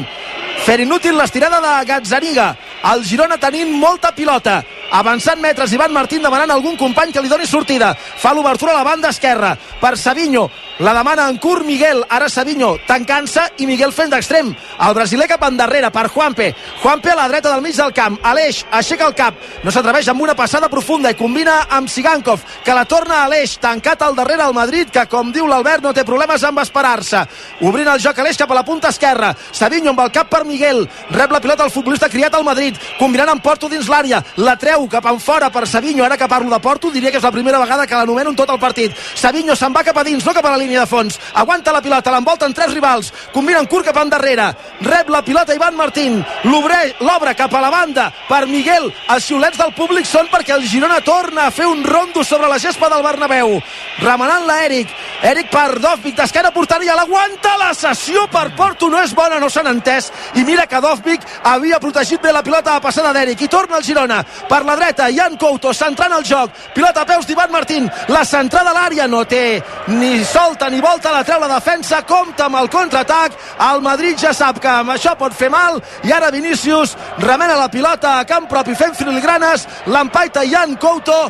[0.65, 2.51] Fer inútil l'estirada de Gazzaniga.
[2.91, 4.59] El Girona tenint molta pilota
[4.91, 7.93] avançant metres Ivan Martín demanant algun company que li doni sortida.
[7.95, 12.75] Fa l'obertura a la banda esquerra per Savinho la demana en curt Miguel, ara Savinho
[12.87, 14.49] tancant-se i Miguel fent d'extrem.
[14.81, 16.51] El brasiler cap endarrere per Juanpe.
[16.81, 18.17] Juanpe a la dreta del mig del camp.
[18.23, 19.35] Aleix aixeca el cap.
[19.63, 23.57] No s'atreveix amb una passada profunda i combina amb Sigankov, que la torna a Aleix,
[23.61, 27.21] tancat al darrere al Madrid, que com diu l'Albert no té problemes amb esperar-se.
[27.61, 29.35] Obrint el joc Aleix cap a la punta esquerra.
[29.51, 30.87] Savinho amb el cap per Miguel.
[31.11, 32.77] Rep la pilota el futbolista criat al Madrid.
[32.97, 34.23] Combinant amb Porto dins l'àrea.
[34.37, 36.05] La treu cap en fora per Savinho.
[36.05, 38.49] Ara que parlo de Porto, diria que és la primera vegada que l'anomeno en tot
[38.49, 38.95] el partit.
[39.15, 41.81] Savinho se'n va cap a dins, no cap a la línia de fons, aguanta la
[41.81, 44.51] pilota, l'envolten tres rivals, combinen curt cap endarrere,
[44.85, 48.09] rep la pilota Ivan Martín, l'obre cap a la banda.
[48.29, 52.23] Per Miguel, els xiulets del públic són perquè el Girona torna a fer un rondo
[52.23, 53.57] sobre la gespa del Bernabéu,
[54.01, 54.93] remenant-la Eric,
[55.23, 58.89] Eric per Dovvik, d'esquena portaria, l'aguanta, la sessió per Porto.
[58.91, 62.75] No és bona, no s'han entès, i mira que Dovvik havia protegit bé la pilota
[62.75, 66.51] a passada d'Eric, i torna el Girona, per la dreta, Jan Couto, centrant el joc,
[66.75, 70.81] pilota a peus d'Ivan Martín, la centrada a l'àrea no té ni solta volta ni
[70.81, 73.37] volta, la treu la defensa, compta amb el contraatac,
[73.69, 77.69] el Madrid ja sap que amb això pot fer mal, i ara Vinícius remena la
[77.71, 81.21] pilota a camp propi fent filigranes, l'empaita Jan Couto,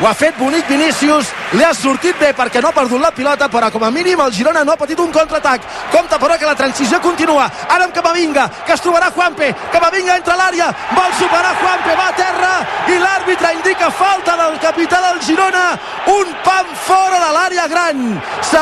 [0.00, 3.46] ho ha fet bonic Vinícius, li ha sortit bé perquè no ha perdut la pilota,
[3.48, 5.62] però com a mínim el Girona no ha patit un contraatac.
[5.92, 7.46] Compte però que la transició continua.
[7.68, 9.52] Ara amb Camavinga, que es trobarà Juanpe.
[9.70, 12.52] Camavinga entra a l'àrea, vol superar Juanpe, va a terra
[12.90, 15.64] i l'àrbitre indica falta del capità del Girona.
[16.10, 18.02] Un pam fora de l'àrea gran.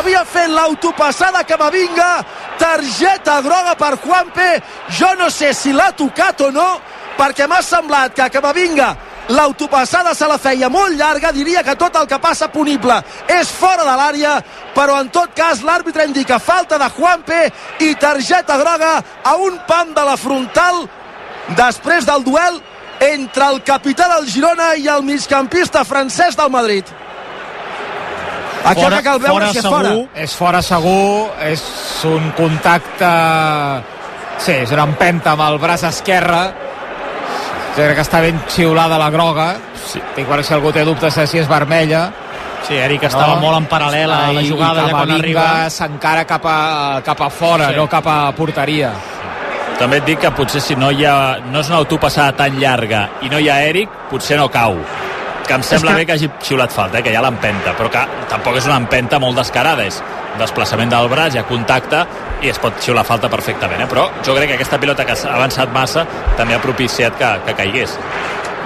[0.03, 2.25] S'havia fet l'autopassada Camavinga,
[2.59, 4.47] targeta groga per Juanpe
[4.99, 6.65] jo no sé si l'ha tocat o no
[7.15, 8.89] perquè m'ha semblat que Camavinga
[9.31, 12.97] l'autopassada se la feia molt llarga, diria que tot el que passa punible
[13.31, 14.33] és fora de l'àrea,
[14.75, 17.39] però en tot cas l'àrbitre indica falta de Juanpe
[17.87, 20.83] i targeta groga a un pam de la frontal
[21.55, 22.59] després del duel
[23.13, 26.91] entre el capità del Girona i el migcampista francès del Madrid.
[28.65, 30.23] Aquí fora, el que cal veure fora si és segur, fora.
[30.25, 31.63] És fora segur, és
[32.09, 33.11] un contacte...
[34.43, 36.43] Sí, és una empenta amb el braç esquerre.
[37.77, 39.53] Crec que està ben xiulada la groga.
[39.87, 40.03] Sí.
[40.17, 42.09] Tinc per si algú té dubtes de si és vermella.
[42.67, 43.43] Sí, Eric estava no.
[43.43, 45.47] molt en paral·lel a la jugada ja quan arriba.
[45.71, 47.79] s'encara cap, a, cap a fora, sí.
[47.81, 48.93] no cap a porteria.
[49.79, 53.09] També et dic que potser si no hi ha, no és una autopassada tan llarga
[53.27, 54.79] i no hi ha Eric, potser no cau
[55.47, 56.03] que em sembla que...
[56.03, 58.79] bé que hagi xiulat falta, eh, que hi ha l'empenta, però que tampoc és una
[58.83, 60.01] empenta molt descarada, és
[60.41, 62.05] desplaçament del braç, hi ha contacte
[62.43, 63.89] i es pot xiular falta perfectament, eh?
[63.91, 66.07] però jo crec que aquesta pilota que ha avançat massa
[66.39, 67.97] també ha propiciat que, que caigués.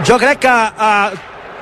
[0.06, 1.16] Jo crec que uh,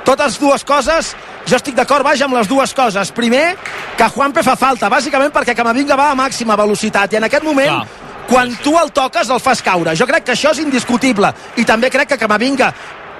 [0.06, 3.10] totes dues coses jo estic d'acord, vaja, amb les dues coses.
[3.12, 3.50] Primer,
[3.98, 7.70] que Juanpe fa falta, bàsicament perquè Camavinga va a màxima velocitat i en aquest moment
[7.70, 9.94] Clar quan tu el toques el fas caure.
[9.96, 12.70] Jo crec que això és indiscutible i també crec que Camavinga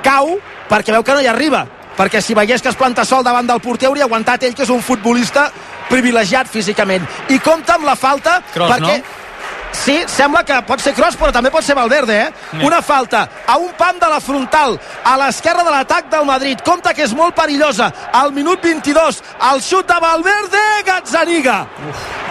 [0.05, 0.37] cau
[0.69, 1.65] perquè veu que no hi arriba
[1.97, 4.73] perquè si veiés que es planta sol davant del porter hauria aguantat ell, que és
[4.73, 5.51] un futbolista
[5.91, 7.05] privilegiat físicament.
[7.29, 8.97] I compta amb la falta Cross, perquè...
[9.03, 9.21] No?
[9.75, 12.29] Sí, sembla que pot ser Cross, però també pot ser Valverde, eh?
[12.55, 12.67] Yeah.
[12.69, 16.63] Una falta a un pam de la frontal, a l'esquerra de l'atac del Madrid.
[16.65, 17.91] Compte que és molt perillosa.
[18.15, 21.59] Al minut 22, el xut de Valverde, Gazzaniga.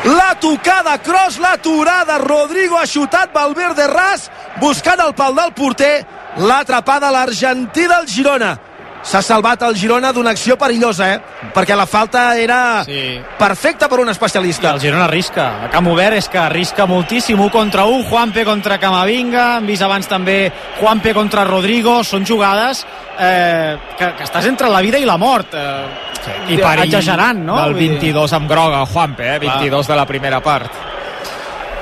[0.08, 4.30] La tocada, Cross, l'aturada, Rodrigo ha xutat, Valverde ras,
[4.63, 5.95] buscant el pal del porter,
[6.39, 8.56] l'atrapada l'argentí del Girona
[9.04, 11.50] s'ha salvat el Girona d'una acció perillosa, eh?
[11.54, 13.20] perquè la falta era sí.
[13.38, 14.72] perfecta per un especialista.
[14.72, 15.50] I el Girona arrisca.
[15.66, 19.84] A camp obert és que arrisca moltíssim, 1 contra 1, Juanpe contra Camavinga, hem vist
[19.84, 20.38] abans també
[20.80, 22.86] Juanpe contra Rodrigo, són jugades
[23.20, 25.54] eh, que, que estàs entre la vida i la mort.
[25.54, 26.39] Eh, sí.
[26.56, 27.60] I perill exagerant, no?
[27.60, 29.39] Del 22 amb groga, Juanpe, eh?
[29.44, 29.86] 22 Clar.
[29.92, 30.93] de la primera part.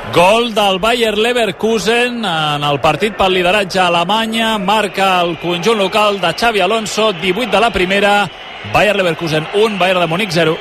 [0.09, 4.57] Gol del Bayer Leverkusen en el partit pel lideratge a Alemanya.
[4.57, 8.29] Marca el conjunt local de Xavi Alonso, 18 de la primera.
[8.73, 10.57] Bayer Leverkusen 1, Bayern de Múnich 0.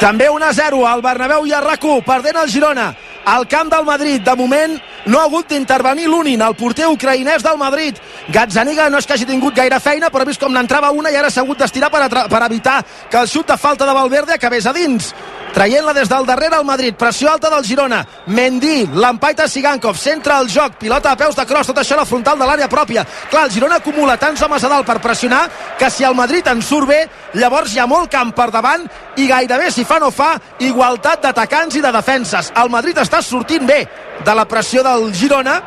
[0.00, 2.94] També 1 a 0 al Bernabéu i a RAC1, perdent el Girona
[3.26, 4.22] al camp del Madrid.
[4.22, 7.98] De moment no ha hagut d'intervenir l'Unin, el porter ucraïnès del Madrid.
[8.34, 11.16] Gazzaniga no és que hagi tingut gaire feina, però ha vist com n'entrava una i
[11.16, 14.66] ara s'ha hagut d'estirar per, per evitar que el xut de falta de Valverde acabés
[14.66, 15.14] a dins
[15.56, 20.50] traient-la des del darrere al Madrid, pressió alta del Girona, Mendy, l'empaita Sigankov, centra el
[20.52, 23.06] joc, pilota a peus de cross, tot això a la frontal de l'àrea pròpia.
[23.30, 25.46] Clar, el Girona acumula tants homes a dalt per pressionar
[25.78, 26.98] que si el Madrid en surt bé,
[27.40, 28.84] llavors hi ha molt camp per davant
[29.16, 32.52] i gairebé si fa no fa, igualtat d'atacants i de defenses.
[32.52, 33.86] El Madrid està sortint bé
[34.24, 35.60] de la pressió del Girona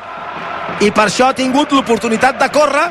[0.79, 2.87] i per això ha tingut l'oportunitat de córrer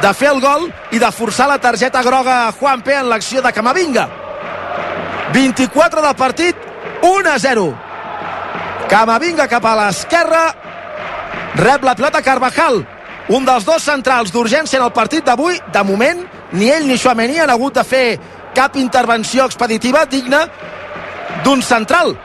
[0.00, 3.52] de fer el gol i de forçar la targeta groga a Juanpe en l'acció de
[3.52, 4.08] Camavinga
[5.32, 6.56] 24 del partit,
[7.02, 7.66] 1 a 0.
[8.90, 10.42] Camavinga cap a l'esquerra,
[11.54, 12.80] rep la pilota Carvajal,
[13.30, 15.60] un dels dos centrals d'urgència en el partit d'avui.
[15.72, 18.18] De moment, ni ell ni Chouameni han hagut de fer
[18.54, 20.42] cap intervenció expeditiva digna
[21.44, 22.16] d'un central.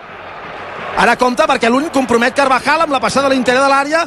[0.96, 4.04] Ara compta perquè l'únic compromet Carvajal amb la passada a l'interior de l'àrea.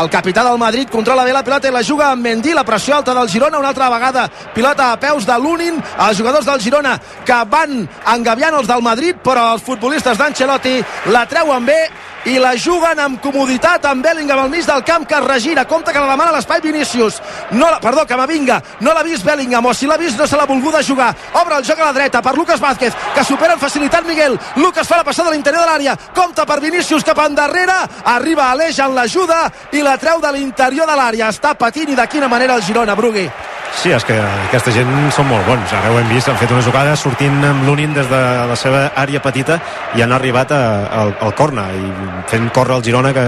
[0.00, 2.96] El capità del Madrid controla bé la pilota i la juga amb Mendy, la pressió
[2.96, 4.26] alta del Girona, una altra vegada.
[4.52, 9.16] Pilota a peus de l'Unin, els jugadors del Girona que van engaviant els del Madrid,
[9.22, 10.80] però els futbolistes d'Ancelotti
[11.14, 11.78] la treuen bé
[12.26, 15.92] i la juguen amb comoditat amb Bellingham al mig del camp que es regira compte
[15.92, 17.20] que la demana l'espai Vinícius
[17.52, 20.46] no la, perdó, Camavinga, no l'ha vist Bellingham o si l'ha vist no se l'ha
[20.46, 21.14] volguda jugar.
[21.40, 24.38] Obre el joc a la dreta per Lucas Vázquez que supera amb facilitat Miguel.
[24.56, 27.78] Lucas fa la passada a l'interior de l'àrea compta per Vinícius cap endarrere.
[28.16, 31.30] Arriba Aleix en l'ajuda i la treu de l'interior de l'àrea.
[31.30, 33.30] Està patint i de quina manera el Girona, Brugui
[33.76, 35.72] Sí, és que aquesta gent són molt bons.
[35.76, 38.86] Ara ho hem vist, han fet una jugada sortint amb l'Unin des de la seva
[38.96, 39.58] àrea petita
[39.94, 41.90] i han arribat a, a, al corna i
[42.30, 43.26] fent córrer el Girona que,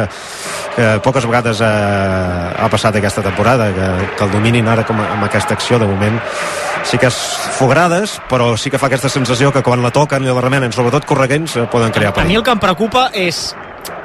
[0.75, 1.73] que poques vegades ha,
[2.65, 5.91] ha passat aquesta temporada, que, que el dominin ara com a, amb aquesta acció de
[5.91, 6.19] moment
[6.89, 7.17] sí que és
[7.59, 11.05] fogrades, però sí que fa aquesta sensació que quan la toquen i la remenen, sobretot
[11.05, 12.31] correguents, poden crear perill.
[12.31, 13.51] A mi el que em preocupa és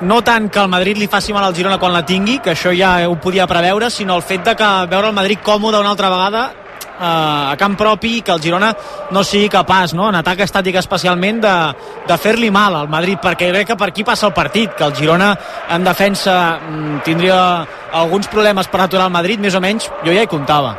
[0.01, 2.73] no tant que el Madrid li faci mal al Girona quan la tingui, que això
[2.75, 6.09] ja ho podia preveure, sinó el fet de que veure el Madrid còmode una altra
[6.11, 6.43] vegada
[6.99, 8.73] eh, a camp propi que el Girona
[9.11, 10.09] no sigui capaç, no?
[10.09, 11.55] en atac estàtic especialment, de,
[12.07, 14.95] de fer-li mal al Madrid, perquè crec que per aquí passa el partit, que el
[14.95, 15.33] Girona
[15.69, 17.43] en defensa mm, tindria
[17.93, 20.75] alguns problemes per aturar el Madrid, més o menys, jo ja hi comptava.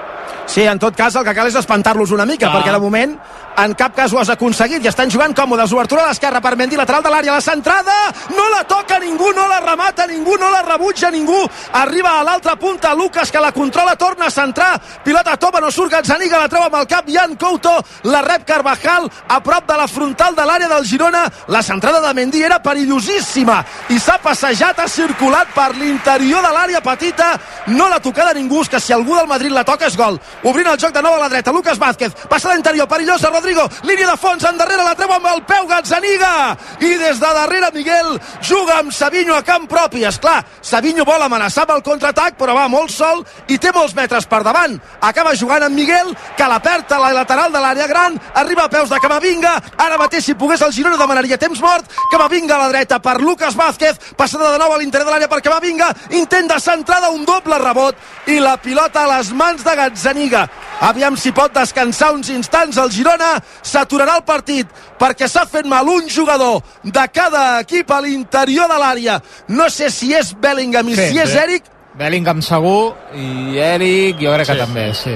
[0.47, 2.59] Sí, en tot cas, el que cal és espantar-los una mica, ah.
[2.59, 3.15] perquè de moment
[3.57, 6.77] en cap cas ho has aconseguit i estan jugant còmodes, obertura a l'esquerra per Mendy,
[6.77, 7.95] lateral de l'àrea, la centrada
[8.35, 11.39] no la toca ningú, no la remata ningú no la rebutja ningú,
[11.73, 14.81] arriba a l'altra punta Lucas que la controla, torna a centrar.
[15.05, 17.77] Pilota tova, no surt Gazzaniga la treu amb el cap, Jan Couto
[18.11, 22.15] la rep Carvajal a prop de la frontal de l'àrea del Girona, la centrada de
[22.15, 27.35] Mendy era perillosíssima i s'ha passejat, ha circulat per l'interior de l'àrea petita,
[27.67, 30.79] no la tocada ningú, que si algú del Madrid la toca és gol, obrint el
[30.81, 34.17] joc de nou a la dreta, Lucas Vázquez, passa a l'interior, perillosa Rodrigo, línia de
[34.17, 36.57] fons, endarrere la treu amb el peu Gazzaniga.
[36.81, 41.21] I des de darrere Miguel juga amb Savinho a camp propi, és clar Savinho vol
[41.21, 43.21] amenaçar amb el contraatac però va molt sol
[43.53, 44.79] i té molts metres per davant.
[45.05, 48.17] Acaba jugant amb Miguel que la perd a la lateral de l'àrea gran.
[48.33, 49.53] Arriba a peus de Camavinga.
[49.77, 51.85] Ara mateix si pogués el Girona demanaria temps mort.
[52.11, 54.15] Camavinga a la dreta per Lucas Vázquez.
[54.17, 55.93] Passada de nou a l'interior de l'àrea per Camavinga.
[56.17, 60.49] Intent de centrada, un doble rebot i la pilota a les mans de Gazzaniga
[60.81, 64.67] aviam si pot descansar uns instants el Girona s'aturarà el partit
[65.01, 69.91] perquè s'ha fet mal un jugador de cada equip a l'interior de l'àrea no sé
[69.91, 71.39] si és Bellingham i Sí, si és sí.
[71.39, 74.59] Eric Bellingham segur i Eric jo crec que Sí.
[74.61, 75.15] també, sí.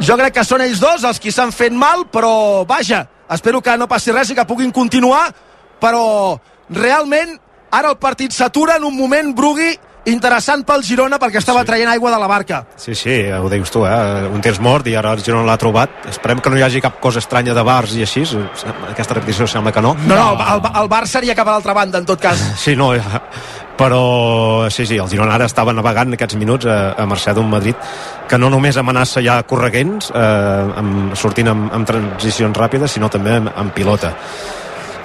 [0.00, 3.76] jo crec que són ells dos els qui s'han fet mal però vaja, espero que
[3.78, 5.32] no passi res i que puguin continuar
[5.80, 6.38] però
[6.70, 7.38] realment
[7.70, 9.78] ara el partit s'atura en un moment Brugui
[10.12, 13.84] interessant pel Girona perquè estava traient aigua de la barca Sí, sí, ho dius tu,
[13.86, 14.28] eh?
[14.32, 16.06] Un temps mort i ara el Girona l'ha trobat.
[16.10, 18.24] Esperem que no hi hagi cap cosa estranya de bars i així.
[18.90, 19.94] Aquesta repetició sembla que no.
[20.06, 22.92] no, no, el, el, Bar seria cap a l'altra banda en tot cas Sí, no,
[23.78, 27.78] però sí, sí, el Girona ara estava navegant aquests minuts a, a mercè d'un Madrid
[28.28, 33.36] que no només amenaça ja correguents eh, amb, sortint amb, amb transicions ràpides sinó també
[33.38, 34.16] amb, amb pilota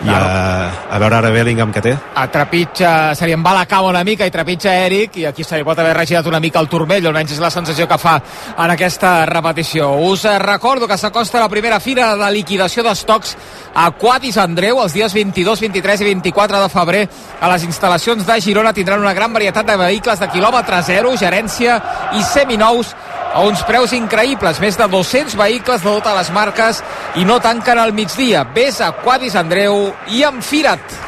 [0.03, 3.65] i a, a veure ara Bellingham que té a trepitja, se li en va la
[3.69, 6.59] cama una mica i trepitja Eric i aquí se li pot haver regirat una mica
[6.59, 8.17] el turmell, almenys és la sensació que fa
[8.53, 9.93] en aquesta repetició.
[10.09, 13.35] Us eh, recordo que s'acosta la primera fira de liquidació d'estocs
[13.73, 17.07] a Quadis Andreu els dies 22, 23 i 24 de febrer
[17.39, 21.79] a les instal·lacions de Girona tindran una gran varietat de vehicles de quilòmetre zero, gerència
[22.19, 22.93] i seminous
[23.33, 26.83] a uns preus increïbles, més de 200 vehicles de totes les marques
[27.17, 28.43] i no tanquen al migdia.
[28.53, 31.01] Ves a Quadis Andreu i enfira't.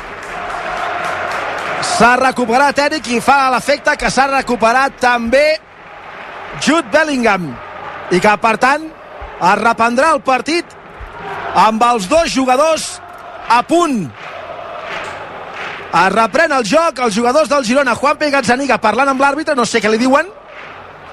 [1.85, 5.45] s'ha recuperat Eric i fa l'efecte que s'ha recuperat també
[6.59, 7.51] Jude Bellingham.
[8.11, 8.87] I que per tant
[9.35, 10.65] es reprendrà el partit
[11.55, 12.99] amb els dos jugadors
[13.47, 14.09] a punt.
[15.95, 19.79] Es reprèn el joc els jugadors del Girona, Juanpe i parlant amb l'àrbitre, no sé
[19.79, 20.27] què li diuen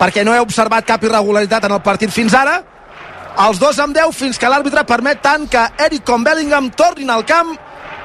[0.02, 2.62] perquè no he observat cap irregularitat en el partit fins ara
[3.40, 7.25] els dos amb 10 fins que l'àrbitre permet tant que Eric com Bellingham tornin al
[7.25, 7.55] camp.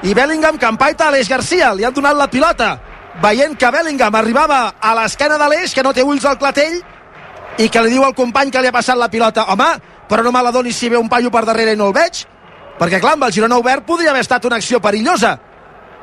[0.04, 1.74] I Bellingham que empaita a l'Eix Garcia.
[1.74, 2.78] Li han donat la pilota
[3.22, 6.80] veient que Bellingham arribava a l'esquena de l'Eix que no té ulls al clatell
[7.58, 9.48] i que li diu al company que li ha passat la pilota.
[9.52, 9.70] Home,
[10.08, 12.24] però no me la doni si ve un paio per darrere i no el veig
[12.78, 15.38] perquè clar, amb el Girona obert podria haver estat una acció perillosa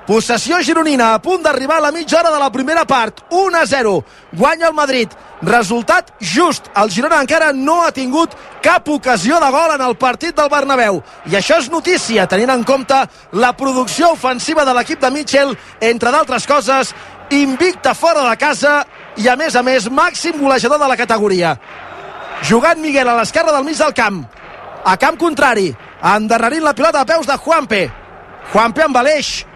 [0.05, 3.23] Possessió gironina a punt d'arribar a la mitja hora de la primera part.
[3.31, 4.05] 1 a 0.
[4.33, 5.09] Guanya el Madrid.
[5.41, 6.69] Resultat just.
[6.77, 11.01] El Girona encara no ha tingut cap ocasió de gol en el partit del Bernabéu.
[11.25, 12.99] I això és notícia, tenint en compte
[13.33, 16.93] la producció ofensiva de l'equip de Mitchell, entre d'altres coses,
[17.31, 18.85] invicta fora de casa
[19.17, 21.57] i, a més a més, màxim golejador de la categoria.
[22.45, 24.21] Jugant Miguel a l'esquerra del mig del camp.
[24.85, 25.71] A camp contrari.
[26.05, 27.83] Endarrerint la pilota a peus de Juanpe.
[28.53, 29.54] Juanpe amb Aleix.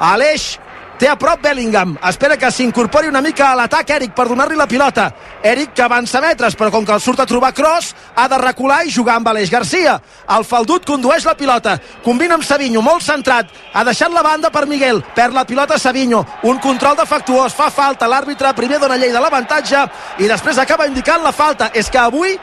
[0.00, 0.54] Aleix
[0.98, 1.96] té a prop Bellingham.
[2.08, 5.08] Espera que s'incorpori una mica a l'atac Eric per donar-li la pilota.
[5.42, 8.84] Eric que avança metres, però com que el surt a trobar cross, ha de recular
[8.86, 9.98] i jugar amb Aleix Garcia.
[10.36, 11.76] El faldut condueix la pilota.
[12.04, 13.50] Combina amb Savinho, molt centrat.
[13.74, 15.02] Ha deixat la banda per Miguel.
[15.14, 16.24] Perd la pilota Savinho.
[16.44, 17.54] Un control defectuós.
[17.54, 18.08] Fa falta.
[18.08, 19.84] L'àrbitre primer dona llei de l'avantatge
[20.18, 21.70] i després acaba indicant la falta.
[21.74, 22.38] És que avui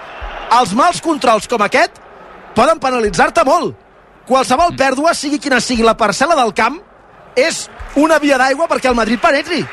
[0.51, 1.97] els mals controls com aquest
[2.55, 3.77] poden penalitzar-te molt.
[4.27, 6.77] Qualsevol pèrdua, sigui quina sigui la parcel·la del camp,
[7.35, 9.65] és una via d'aigua perquè el Madrid penetri.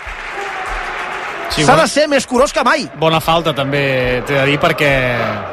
[1.48, 2.84] Sí, S'ha de ser més curós que mai.
[3.00, 4.90] bona falta també, t'he de dir, perquè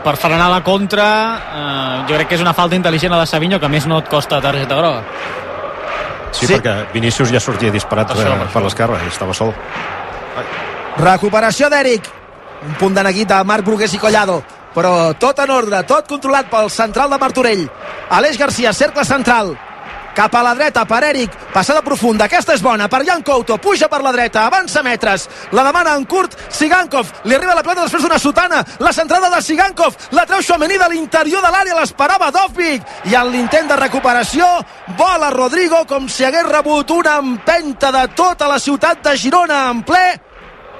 [0.04, 1.06] per frenar la contra
[1.40, 4.00] eh, jo crec que és una falta intel·ligent a de Savinho que a més no
[4.00, 5.04] et costa targeta groga.
[6.32, 6.54] sí, Sí.
[6.54, 9.54] perquè Vinícius ja sortia disparat Per per, això, per per, l'esquerra i estava sol
[10.98, 12.04] Recuperació d'Eric.
[12.68, 14.42] Un punt de neguit de Marc Brugués i Collado.
[14.76, 17.70] Però tot en ordre, tot controlat pel central de Martorell.
[18.10, 19.58] Aleix Garcia, cercle central.
[20.16, 23.90] Cap a la dreta per Eric, passada profunda, aquesta és bona, per Jan Couto, puja
[23.92, 28.06] per la dreta, avança metres, la demana en curt, Sigankov, li arriba la plata després
[28.06, 32.86] d'una sotana, la centrada de Sigankov, la treu Xuamení de l'interior de l'àrea, l'esperava Dovvig,
[33.12, 34.48] i en l'intent de recuperació,
[34.96, 39.66] vola Rodrigo com si hagués rebut una empenta de tota la ciutat de Girona.
[39.68, 40.06] En ple,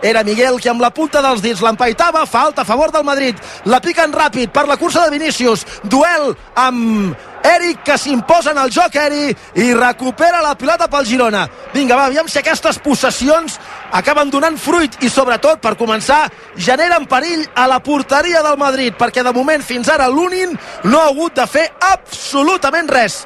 [0.06, 3.40] era Miguel que amb la punta dels dits l'empaitava, falta a favor del Madrid.
[3.66, 5.66] La piquen ràpid per la cursa de Vinícius.
[5.84, 7.16] Duel amb
[7.46, 9.30] Eric que s'imposa en el joc Eri
[9.62, 11.44] i recupera la pilota pel Girona.
[11.76, 13.60] Vinga va, aviam si aquestes possessions
[13.94, 16.24] acaben donant fruit i sobretot per començar
[16.58, 20.56] generen perill a la porteria del Madrid perquè de moment fins ara l'Unin
[20.90, 23.22] no ha hagut de fer absolutament res.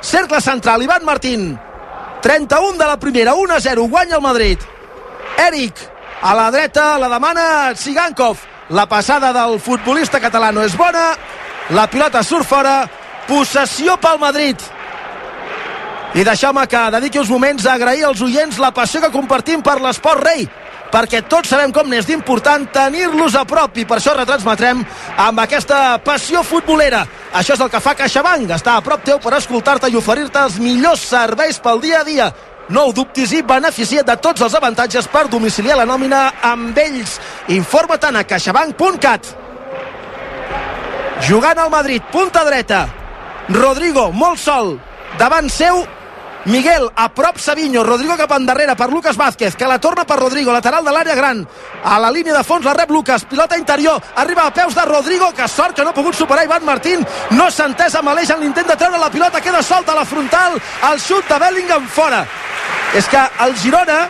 [0.00, 1.50] Cercle central Ivan Martín.
[2.22, 4.58] 31 de la primera 1-0 guanya el Madrid.
[5.46, 5.74] Eric
[6.22, 8.38] a la dreta la demana Tsigankov.
[8.70, 11.12] La passada del futbolista català no és bona.
[11.70, 12.88] La pilota surt fora
[13.28, 14.64] possessió pel Madrid
[16.16, 19.76] i deixeu-me que dediqui uns moments a agrair als oients la passió que compartim per
[19.82, 20.48] l'esport rei
[20.88, 24.82] perquè tots sabem com n'és d'important tenir-los a prop i per això retransmetrem
[25.24, 27.04] amb aquesta passió futbolera.
[27.36, 30.58] Això és el que fa CaixaBank, estar a prop teu per escoltar-te i oferir-te els
[30.62, 32.30] millors serveis pel dia a dia.
[32.68, 37.18] No ho dubtis i beneficia't de tots els avantatges per domiciliar la nòmina amb ells.
[37.52, 39.34] Informa-te'n a caixabank.cat.
[41.28, 42.86] Jugant al Madrid, punta dreta.
[43.48, 44.76] Rodrigo, molt sol.
[45.18, 45.86] Davant seu,
[46.48, 50.52] Miguel, a prop Savinho, Rodrigo cap endarrere per Lucas Vázquez, que la torna per Rodrigo,
[50.52, 51.42] lateral de l'àrea gran,
[51.84, 55.32] a la línia de fons la rep Lucas, pilota interior, arriba a peus de Rodrigo,
[55.34, 58.40] que sort que no ha pogut superar Ivan Martín, no s'ha entès amb Aleix en
[58.40, 60.56] l'intent de treure la pilota, queda solta a la frontal,
[60.92, 62.24] el xut de Bellingham fora.
[62.94, 64.08] És que el Girona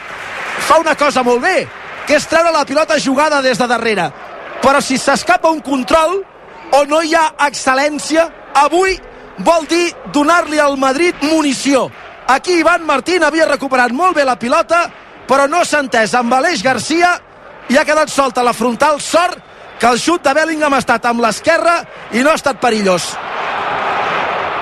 [0.68, 1.66] fa una cosa molt bé,
[2.06, 4.10] que és treure la pilota jugada des de darrere.
[4.62, 6.22] Però si s'escapa un control
[6.70, 8.98] o no hi ha excel·lència, avui
[9.44, 11.88] vol dir donar-li al Madrid munició
[12.28, 14.82] Aquí Ivan Martín havia recuperat molt bé la pilota,
[15.24, 17.14] però no s'ha entès amb Aleix Garcia
[17.72, 19.00] i ha quedat solta la frontal.
[19.00, 19.40] Sort
[19.80, 21.78] que el xut de Bellingham ha estat amb l'esquerra
[22.12, 23.14] i no ha estat perillós.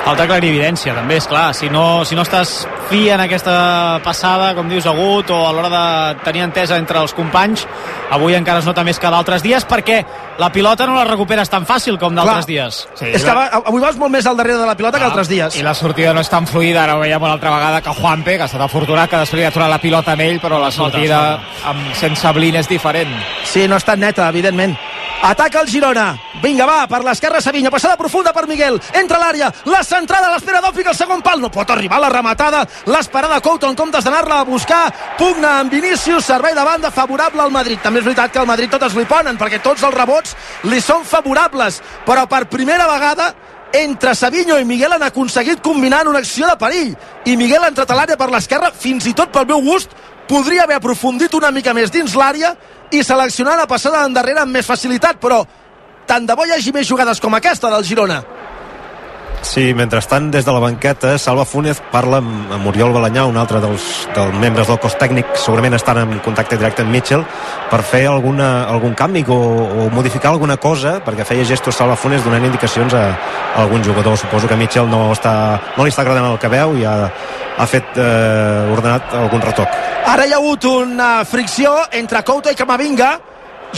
[0.06, 1.48] Falta clarividència, també, és clar.
[1.58, 3.56] Si no, si no estàs fi en aquesta
[4.04, 7.64] passada, com dius, agut, o a l'hora de tenir entesa entre els companys,
[8.14, 9.96] avui encara es nota més que d'altres dies, perquè
[10.38, 12.84] la pilota no la recuperes tan fàcil com d'altres dies.
[12.94, 15.08] Sí, és que va, avui vas molt més al darrere de la pilota ah, que
[15.10, 15.58] altres dies.
[15.58, 18.36] I la sortida no és tan fluida, ara ho veiem una altra vegada que Juanpe,
[18.36, 20.70] que ha estat afortunat, que després li ha tornat la pilota amb ell, però la
[20.70, 21.24] sortida
[21.66, 23.10] amb, sense Blin és diferent.
[23.42, 24.78] Sí, no estat neta, evidentment.
[25.22, 26.18] Ataca el Girona.
[26.42, 27.70] Vinga, va, per l'esquerra Savinha.
[27.70, 28.76] Passada profunda per Miguel.
[28.94, 29.48] Entra l'àrea.
[29.64, 31.40] La centrada, l'espera d'Òfic, el segon pal.
[31.40, 32.62] No pot arribar la rematada.
[32.86, 34.84] L'esperada Couto en comptes d'anar-la a buscar.
[35.18, 36.28] Pugna amb Vinícius.
[36.28, 37.80] Servei de banda favorable al Madrid.
[37.82, 41.04] També és veritat que al Madrid totes li ponen, perquè tots els rebots li són
[41.04, 41.82] favorables.
[42.06, 43.32] Però per primera vegada
[43.72, 46.92] entre Savinho i Miguel han aconseguit combinar en una acció de perill
[47.26, 49.90] i Miguel ha entrat a l'àrea per l'esquerra fins i tot pel meu gust
[50.28, 52.54] podria haver aprofundit una mica més dins l'àrea
[52.90, 55.44] i seleccionar la passada endarrere amb més facilitat, però
[56.06, 58.22] tant de bo hi hagi més jugades com aquesta del Girona.
[59.46, 63.60] Sí, mentrestant, des de la banqueta, Salva Funes parla amb, amb Oriol Balanyà, un altre
[63.62, 67.22] dels, dels membres del cos tècnic, segurament estan en contacte directe amb Mitchell,
[67.70, 72.26] per fer alguna, algun canvi o, o modificar alguna cosa, perquè feia gestos Salva Funes
[72.26, 73.04] donant indicacions a,
[73.54, 74.18] a algun jugador.
[74.18, 75.36] Suposo que Mitchell no, està,
[75.78, 76.96] no li està agradant el que veu i ha,
[77.56, 79.78] ha fet eh, ordenat algun retoc.
[80.10, 83.14] Ara hi ha hagut una fricció entre Couto i Camavinga.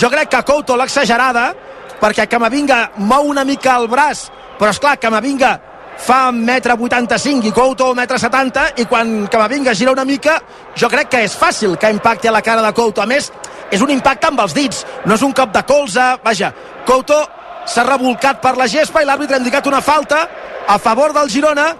[0.01, 1.53] Jo crec que Couto l'ha exagerada,
[2.01, 5.53] perquè Camavinga mou una mica el braç, però és clar, Camavinga
[5.99, 10.39] fa metre 85 i Couto metre 70 i quan Camavinga gira una mica
[10.79, 13.03] jo crec que és fàcil que impacti a la cara de Couto.
[13.03, 13.33] A més
[13.71, 16.05] és un impacte amb els dits no és un cop de colze.
[16.25, 16.53] Vaja,
[16.87, 17.19] Couto
[17.69, 20.27] s'ha revolcat per la gespa i l'àrbitre ha indicat una falta
[20.69, 21.73] a favor del Girona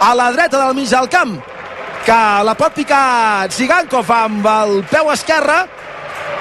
[0.00, 1.36] a la dreta del mig del camp
[2.06, 5.64] que la pot picar Zigankov amb el peu esquerre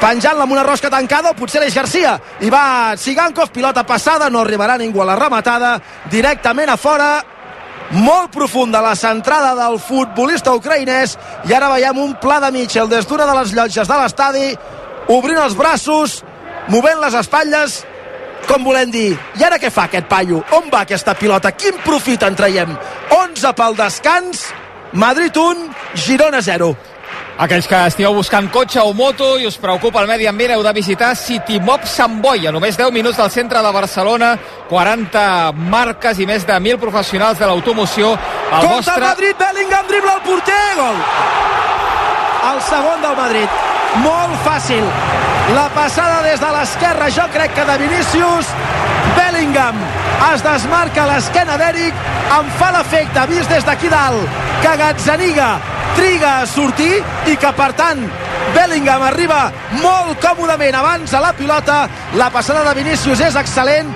[0.01, 4.77] penjant-la amb una rosca tancada potser l'eix Garcia i va Zigankov, pilota passada no arribarà
[4.77, 5.77] ningú a la rematada
[6.11, 7.09] directament a fora
[7.95, 11.17] molt profunda la centrada del futbolista ucraïnès
[11.49, 14.47] i ara veiem un pla de Mitchell des d'una de les llotges de l'estadi
[15.15, 16.23] obrint els braços
[16.67, 17.83] movent les espatlles
[18.45, 20.43] com volem dir, i ara què fa aquest paio?
[20.53, 21.51] On va aquesta pilota?
[21.57, 22.75] Quin profit en traiem?
[23.15, 24.43] 11 pel descans,
[24.93, 25.63] Madrid 1,
[25.97, 26.75] Girona 0.
[27.35, 30.71] Aquells que estigueu buscant cotxe o moto i us preocupa el medi ambient heu de
[30.71, 34.29] visitar Citymob Sant Boi a només 10 minuts del centre de Barcelona
[34.69, 35.23] 40
[35.73, 38.13] marques i més de 1.000 professionals de l'automoció.
[38.55, 39.01] El vostre...
[39.03, 41.03] Madrid, Bellingham dribla el porter gol.
[42.53, 43.61] El segon del Madrid.
[44.05, 44.87] Molt fàcil.
[45.59, 48.55] La passada des de l'esquerra jo crec que de Vinícius
[49.19, 49.83] Bellingham
[50.31, 52.03] es desmarca l'esquena d'Eric.
[52.39, 57.71] Em fa l'efecte vist des d'aquí dalt que Gazzaniga triga a sortir i que per
[57.77, 58.01] tant
[58.55, 59.39] Bellingham arriba
[59.81, 61.85] molt còmodament abans a la pilota.
[62.19, 63.89] La passada de Vinícius és excel·lent.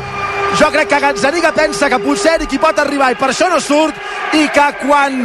[0.59, 4.35] Jo crec que Gazzaniga pensa que potser hi pot arribar i per això no surt
[4.35, 5.21] i que quan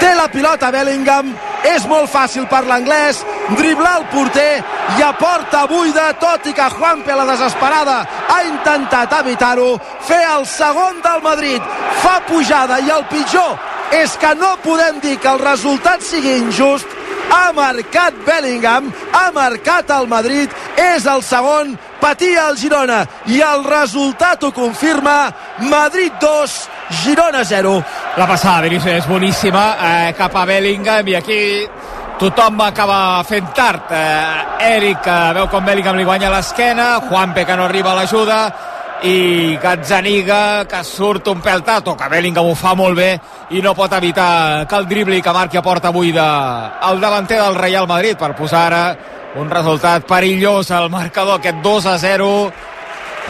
[0.00, 1.32] té la pilota Bellingham
[1.66, 3.22] és molt fàcil per l'anglès
[3.56, 4.62] driblar el porter
[4.98, 7.96] i a porta buida, tot i que Juanpe a la desesperada
[8.34, 9.72] ha intentat evitar-ho,
[10.06, 11.72] fer el segon del Madrid,
[12.02, 16.96] fa pujada i el pitjor és que no podem dir que el resultat sigui injust
[17.30, 23.00] ha marcat Bellingham, ha marcat el Madrid, és el segon, patia el Girona
[23.32, 25.16] i el resultat ho confirma,
[25.70, 26.56] Madrid 2,
[27.02, 27.74] Girona 0.
[28.16, 31.40] La passada de Vinicius és boníssima eh, cap a Bellingham i aquí
[32.20, 33.90] tothom acaba fent tard.
[33.90, 38.40] Eh, Eric eh, veu com Bellingham li guanya l'esquena, Juanpe que no arriba a l'ajuda,
[39.02, 43.10] i Gazzaniga que surt un pèl tato que Bellingham ho fa molt bé
[43.50, 47.54] i no pot evitar que el dribli que marqui a porta buida el davanter del
[47.54, 48.84] Real Madrid per posar ara
[49.36, 52.30] un resultat perillós al marcador aquest 2 a 0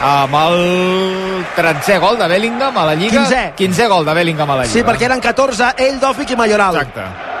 [0.07, 3.23] amb el 13è gol de Bellingham a la Lliga.
[3.25, 4.73] 15è, 15è gol de Bellingham a la Lliga.
[4.73, 6.77] Sí, perquè eren 14 ell, Dòfic i Mayoral.
[6.77, 7.36] Exacte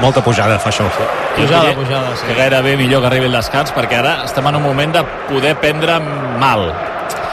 [0.00, 0.88] molta pujada fa això
[1.36, 2.26] Pujada, pujada, sí.
[2.26, 5.54] Que gairebé millor que arribi el descans, perquè ara estem en un moment de poder
[5.60, 5.98] prendre
[6.40, 6.72] mal.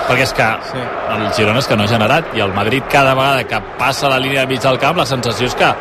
[0.08, 0.80] Perquè és que Sí.
[1.16, 4.20] el Girona és que no ha generat, i el Madrid cada vegada que passa la
[4.20, 5.76] línia de mig del camp, la sensació és que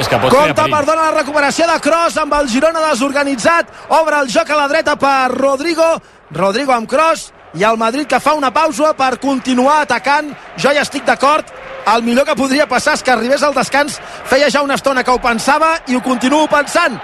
[0.00, 3.66] és que pot Compte, perdona, la recuperació de Cross amb el Girona desorganitzat.
[3.88, 6.00] Obre el joc a la dreta per Rodrigo.
[6.30, 10.32] Rodrigo amb Cross i el Madrid que fa una pausa per continuar atacant.
[10.56, 11.44] Jo ja estic d'acord.
[11.88, 13.98] El millor que podria passar és que arribés al descans.
[14.28, 16.98] Feia ja una estona que ho pensava i ho continuo pensant.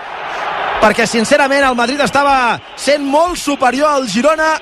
[0.82, 4.56] Perquè, sincerament, el Madrid estava sent molt superior al Girona.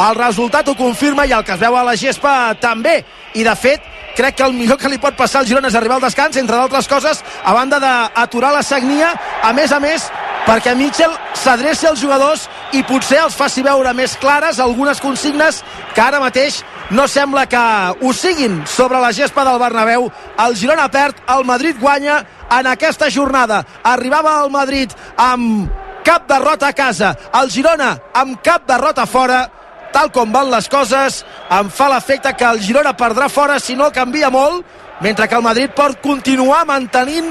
[0.00, 3.00] El resultat ho confirma i el que es veu a la gespa també.
[3.34, 6.00] I, de fet, crec que el millor que li pot passar al Girona és arribar
[6.00, 10.10] al descans, entre d'altres coses, a banda d'aturar la sagnia, a més a més,
[10.46, 15.62] perquè Mitchell s'adreci als jugadors i potser els faci veure més clares algunes consignes
[15.94, 17.60] que ara mateix no sembla que
[18.00, 20.08] ho siguin sobre la gespa del Bernabéu.
[20.44, 23.64] El Girona perd, el Madrid guanya en aquesta jornada.
[23.84, 25.70] Arribava al Madrid amb
[26.04, 29.44] cap derrota a casa, el Girona amb cap derrota fora,
[29.92, 33.90] tal com van les coses, em fa l'efecte que el Girona perdrà fora si no
[33.92, 34.64] canvia molt,
[35.00, 37.30] mentre que el Madrid pot continuar mantenint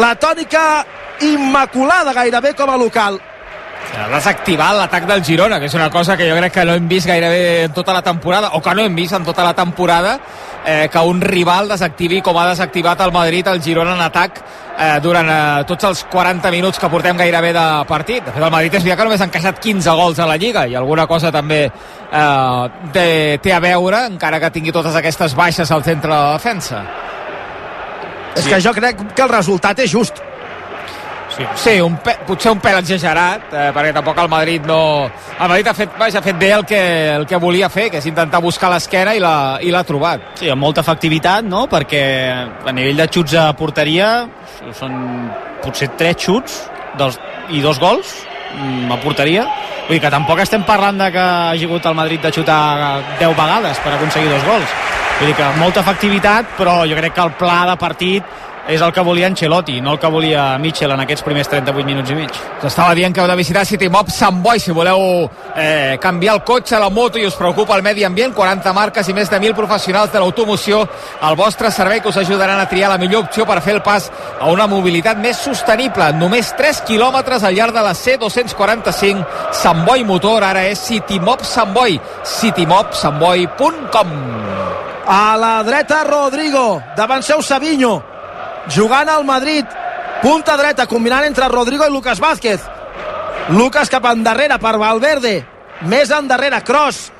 [0.00, 0.84] la tònica
[1.20, 3.20] immaculada gairebé com a local.
[3.94, 6.88] Ha desactivat l'atac del Girona, que és una cosa que jo crec que no hem
[6.90, 10.18] vist gairebé en tota la temporada, o que no hem vist en tota la temporada,
[10.66, 14.98] eh, que un rival desactivi com ha desactivat el Madrid el Girona en atac eh,
[15.02, 18.24] durant eh, tots els 40 minuts que portem gairebé de partit.
[18.24, 20.66] De fet, el Madrid és veritat que només ha encaixat 15 gols a la Lliga
[20.66, 23.08] i alguna cosa també eh, té,
[23.42, 26.84] té a veure, encara que tingui totes aquestes baixes al centre de la defensa.
[28.34, 30.33] És que jo crec que el resultat és just.
[31.34, 34.78] Sí, sí un pe, potser un pèl exagerat, eh, perquè tampoc el Madrid no...
[35.34, 36.82] El Madrid ha fet, vaja, ha fet bé el que,
[37.16, 40.34] el que volia fer, que és intentar buscar l'esquena i l'ha trobat.
[40.38, 41.64] Sí, amb molta efectivitat, no?
[41.70, 44.12] Perquè a nivell de xuts a porteria
[44.78, 44.94] són
[45.64, 46.62] potser tres xuts
[46.98, 47.18] dels,
[47.50, 48.14] i dos gols
[48.54, 49.48] mm, a porteria.
[49.84, 51.20] Vull dir que tampoc estem parlant de que
[51.50, 54.80] hagi hagut el Madrid de xutar 10 vegades per aconseguir dos gols.
[55.18, 58.92] Vull dir que molta efectivitat, però jo crec que el pla de partit és el
[58.92, 62.30] que volia Ancelotti, no el que volia Mitchell en aquests primers 38 minuts i mig.
[62.62, 66.42] S'estava dient que heu de visitar City Mob Sant Boi si voleu eh, canviar el
[66.48, 68.32] cotxe, la moto i us preocupa el medi ambient.
[68.34, 70.88] 40 marques i més de 1.000 professionals de l'automoció
[71.20, 74.10] al vostre servei que us ajudaran a triar la millor opció per fer el pas
[74.40, 76.12] a una mobilitat més sostenible.
[76.16, 80.42] Només 3 quilòmetres al llarg de la C245 Sant Boi Motor.
[80.44, 82.00] Ara és City Mob Sant Boi.
[82.24, 84.08] citymobsantboi.com
[85.06, 86.82] A la dreta, Rodrigo.
[86.96, 88.13] Davant seu, Savinho.
[88.68, 89.66] Jugant al Madrid.
[90.22, 92.62] Punta dreta, combinant entre Rodrigo i Lucas Vázquez.
[93.52, 95.34] Lucas cap endarrere per Valverde.
[95.90, 97.10] Més endarrere, Cross.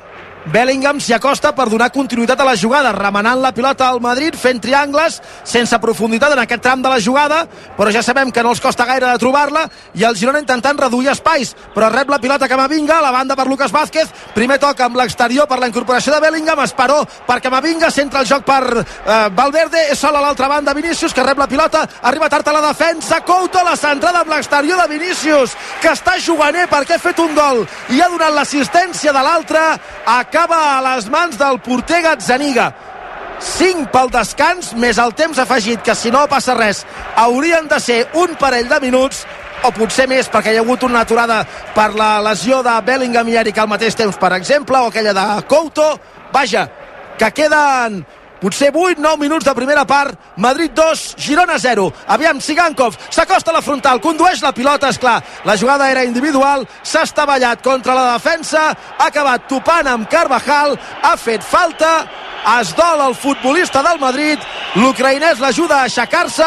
[0.45, 4.59] Bellingham s'hi acosta per donar continuïtat a la jugada, remenant la pilota al Madrid, fent
[4.61, 7.39] triangles, sense profunditat en aquest tram de la jugada,
[7.77, 9.63] però ja sabem que no els costa gaire de trobar-la,
[9.97, 13.47] i el Girona intentant reduir espais, però rep la pilota Camavinga, a la banda per
[13.49, 18.21] Lucas Vázquez, primer toc amb l'exterior per la incorporació de Bellingham, Esperó per Camavinga, centra
[18.21, 21.87] el joc per eh, Valverde, és sol a l'altra banda Vinícius, que rep la pilota,
[22.03, 26.69] arriba tard a la defensa, Couto, la centrada amb l'exterior de Vinícius, que està juganer
[26.69, 27.65] perquè ha fet un gol
[27.95, 29.65] i ha donat l'assistència de l'altre,
[30.35, 32.73] acaba a les mans del porter Gazzaniga.
[33.39, 36.81] 5 pel descans més el temps afegit que si no passa res
[37.19, 39.21] haurien de ser un parell de minuts
[39.63, 41.37] o potser més perquè hi ha hagut una aturada
[41.75, 45.25] per la lesió de Bellingham i Eric al mateix temps per exemple o aquella de
[45.47, 45.87] Couto.
[46.33, 46.67] Vaja,
[47.15, 48.01] que queden
[48.41, 50.17] potser 8-9 minuts de primera part.
[50.37, 55.21] Madrid 2, Girona 0 aviam, Sigankov, s'acosta a la frontal condueix la pilota, és clar.
[55.45, 61.15] La jugada era individual, s'ha estavellat contra la defensa, ha acabat topant amb Carvajal, ha
[61.17, 62.05] fet falta
[62.45, 64.41] es dol el futbolista del Madrid
[64.77, 66.45] l'ucraïnès l'ajuda a aixecar-se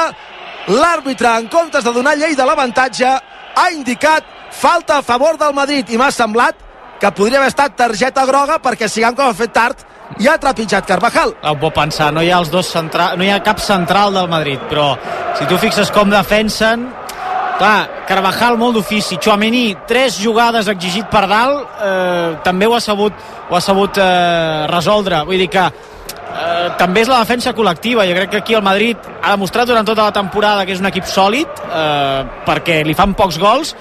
[0.70, 5.88] l'àrbitre en comptes de donar llei de l'avantatge ha indicat falta a favor del Madrid.
[5.90, 6.56] I m'ha semblat
[7.00, 9.84] que podria haver estat targeta groga perquè Sigankov ha fet tard
[10.16, 11.34] i ha trepitjat Carvajal.
[11.44, 13.12] Ho pot pensar, no hi ha els dos centra...
[13.16, 14.94] no hi ha cap central del Madrid, però
[15.38, 16.88] si tu fixes com defensen,
[17.58, 23.12] clar, Carvajal molt d'ofici, Chouameni, tres jugades exigit per dalt, eh, també ho ha sabut,
[23.48, 28.16] ho ha sabut eh, resoldre, vull dir que eh, també és la defensa col·lectiva, jo
[28.16, 31.08] crec que aquí el Madrid ha demostrat durant tota la temporada que és un equip
[31.10, 33.74] sòlid, eh, perquè li fan pocs gols,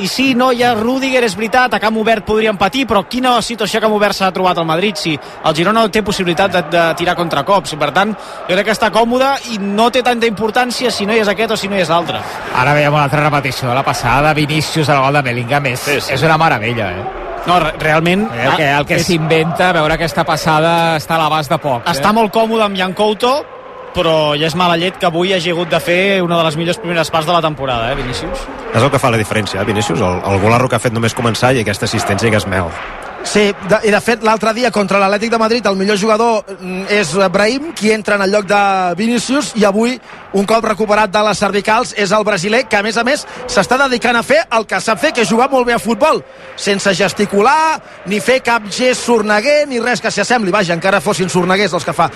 [0.00, 3.36] i sí, no hi ha Rudiger, és veritat, a camp obert podrien patir, però quina
[3.42, 4.96] situació a camp obert s'ha trobat el Madrid?
[4.96, 8.14] Si el Girona no té possibilitat de, de tirar contracops, per tant,
[8.48, 11.52] jo crec que està còmode i no té tanta importància si no hi és aquest
[11.52, 12.20] o si no hi és l'altre.
[12.56, 15.66] Ara veiem una altra repetició de la passada de Vinícius al gol de Bellingham.
[15.66, 16.12] És, Sí, sí.
[16.14, 17.04] és una meravella, eh?
[17.46, 18.26] No, re- realment...
[18.36, 21.86] El que, el que és- s'inventa, veure aquesta passada està a l'abast de poc.
[21.86, 21.90] Eh?
[21.94, 23.32] està molt còmode amb Jan Couto,
[23.94, 26.80] però ja és mala llet que avui hagi hagut de fer una de les millors
[26.80, 28.46] primeres parts de la temporada, eh, Vinícius?
[28.72, 30.00] És el que fa la diferència, eh, Vinícius?
[30.00, 32.70] El, el golarro que ha fet només començar i aquesta assistència que és mel.
[33.22, 36.86] Sí, de, i de fet l'altre dia contra l'Atlètic de Madrid el millor jugador mm,
[36.88, 38.60] és Brahim qui entra en el lloc de
[38.96, 39.98] Vinícius i avui
[40.32, 43.76] un cop recuperat de les cervicals és el brasiler que a més a més s'està
[43.84, 46.22] dedicant a fer el que sap fer que és jugar molt bé a futbol
[46.56, 47.76] sense gesticular
[48.08, 51.84] ni fer cap gest sorneguer ni res que s'hi assembli vaja, encara fossin sorneguers els
[51.84, 52.08] que fa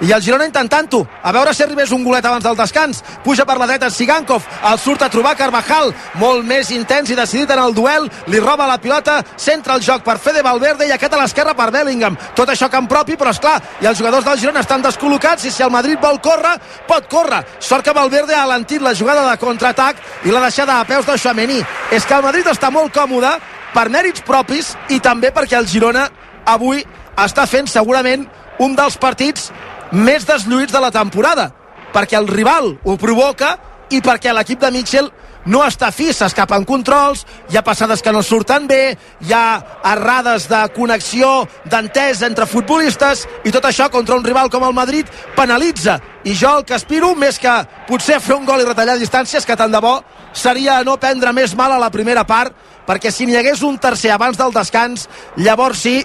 [0.00, 3.56] i el Girona intentant-ho, a veure si arribés un golet abans del descans, puja per
[3.58, 5.92] la dreta Sigankov, el surt a trobar Carvajal.
[6.20, 8.08] Molt més intens i decidit en el duel.
[8.26, 11.70] Li roba la pilota, centra el joc per Fede Valverde i aquest a l'esquerra per
[11.74, 12.18] Bellingham.
[12.34, 15.54] Tot això camp propi, però és clar i els jugadors del Girona estan descol·locats i
[15.54, 16.56] si el Madrid vol córrer,
[16.88, 17.44] pot córrer.
[17.60, 21.18] Sort que Valverde ha alentit la jugada de contraatac i la deixada a peus de
[21.18, 21.60] Chouameni
[21.92, 23.30] és que el Madrid està molt còmode
[23.74, 26.08] per mèrits propis i també perquè el Girona
[26.46, 26.82] avui
[27.16, 28.26] està fent segurament
[28.62, 29.50] un dels partits
[29.92, 31.50] més deslluïts de la temporada
[31.94, 33.54] perquè el rival ho provoca
[33.94, 35.10] i perquè l'equip de Mitchell
[35.44, 39.60] no està fi, s'escapen controls, hi ha passades que no surten bé, hi ha
[39.92, 45.10] errades de connexió, d'entès entre futbolistes, i tot això contra un rival com el Madrid
[45.36, 45.98] penalitza.
[46.24, 47.52] I jo el que aspiro, més que
[47.88, 49.98] potser fer un gol i retallar distàncies, que tant de bo
[50.32, 52.54] seria no prendre més mal a la primera part,
[52.88, 55.98] perquè si n'hi hagués un tercer abans del descans, llavors sí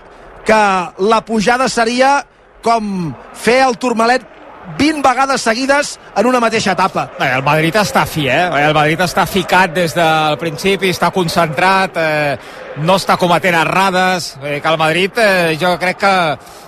[0.45, 0.59] que
[0.99, 2.25] la pujada seria
[2.63, 4.25] com fer el turmalet
[4.77, 7.09] 20 vegades seguides en una mateixa etapa.
[7.19, 8.45] Bé, el Madrid està fi, eh?
[8.67, 12.37] El Madrid està ficat des del principi, està concentrat, eh,
[12.85, 16.13] no està cometent errades, eh, que el Madrid eh, jo crec que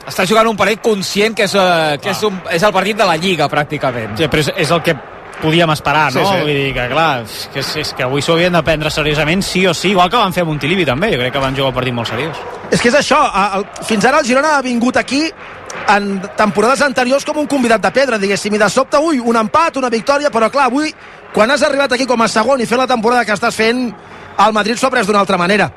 [0.07, 3.05] està jugant un partit conscient que és, eh, que és, un, és el partit de
[3.05, 4.17] la Lliga, pràcticament.
[4.17, 4.97] Sí, però és, és el que
[5.41, 6.19] podíem esperar, no?
[6.19, 6.41] Sí, sí.
[6.45, 9.65] Vull dir que, clar, és que, és, que avui s'ho havien de prendre seriosament sí
[9.67, 11.79] o sí, igual que van fer a Montilivi també, jo crec que van jugar un
[11.79, 12.39] partit molt seriós.
[12.71, 13.19] És que és això,
[13.57, 15.25] el, fins ara el Girona ha vingut aquí
[15.91, 19.81] en temporades anteriors com un convidat de pedra, diguéssim, i de sobte, ui, un empat,
[19.81, 20.93] una victòria, però clar, avui,
[21.33, 23.87] quan has arribat aquí com a segon i fer la temporada que estàs fent,
[24.45, 25.71] el Madrid s'ho ha pres d'una altra manera.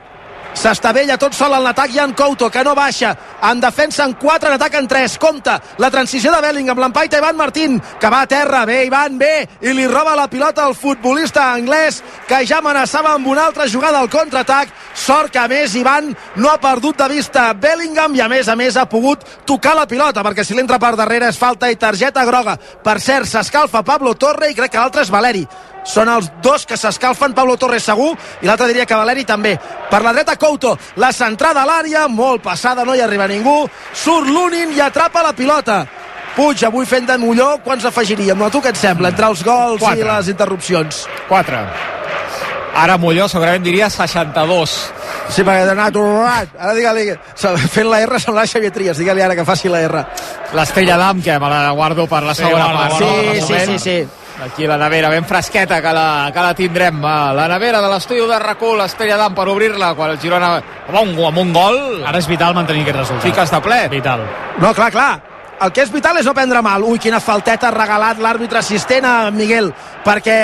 [0.54, 3.10] S'estavella tot sol en l'atac Jan Couto, que no baixa.
[3.50, 5.18] En defensa en 4, en atac en 3.
[5.18, 8.64] Compte, la transició de Bellingham, l'empaita Ivan Martín, que va a terra.
[8.64, 13.26] Bé, Ivan, bé, i li roba la pilota al futbolista anglès, que ja amenaçava amb
[13.26, 14.70] una altra jugada al contraatac.
[14.94, 18.56] Sort que, a més, Ivan no ha perdut de vista Bellingham i, a més a
[18.56, 22.24] més, ha pogut tocar la pilota, perquè si l'entra per darrere és falta i targeta
[22.24, 22.56] groga.
[22.56, 25.44] Per cert, s'escalfa Pablo Torre i crec que l'altre és Valeri
[25.84, 29.54] són els dos que s'escalfen, Pablo Torres segur, i l'altre diria que Valeri també.
[29.90, 33.62] Per la dreta Couto, la centrada a l'àrea, molt passada, no hi arriba ningú,
[33.92, 35.84] surt Lunin i atrapa la pilota.
[36.34, 38.38] Puig, avui fent de Molló, quants afegiríem?
[38.38, 40.00] No, a tu què et sembla, entre els gols Quatre.
[40.00, 41.04] i les interrupcions?
[41.28, 41.60] 4.
[42.74, 44.72] Ara Molló segurament diria 62.
[45.30, 46.56] Sí, perquè ha anat urrat.
[46.58, 47.06] Ara digue-li,
[47.70, 50.02] fent la R sembla Xavier Trias, digue-li ara que faci la R.
[50.58, 52.98] L'estrella d'Am, que me la guardo per la segona guarda, part.
[52.98, 54.23] Sí, sí, sí, sí.
[54.44, 56.98] Aquí la nevera ben fresqueta que la, que la tindrem.
[57.02, 60.56] Va, La nevera de l'estudi de RAC1, l'Estrella d'Am per obrir-la quan el Girona...
[60.92, 63.24] Un, amb un gol, Ara és vital mantenir aquest resultat.
[63.24, 63.78] fiques de ple.
[63.88, 64.26] Vital.
[64.60, 65.12] No, clar, clar.
[65.64, 66.82] El que és vital és no prendre mal.
[66.84, 69.70] Ui, quina falteta ha regalat l'àrbitre assistent a Miguel,
[70.04, 70.36] perquè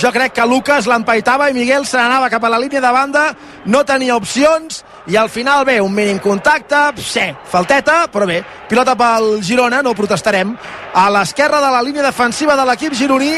[0.00, 3.28] jo crec que Lucas l'empaitava i Miguel se n'anava cap a la línia de banda,
[3.70, 8.96] no tenia opcions, i al final bé, un mínim contacte, sí, falteta, però bé, pilota
[8.98, 10.56] pel Girona, no protestarem,
[10.94, 13.36] a l'esquerra de la línia defensiva de l'equip gironí,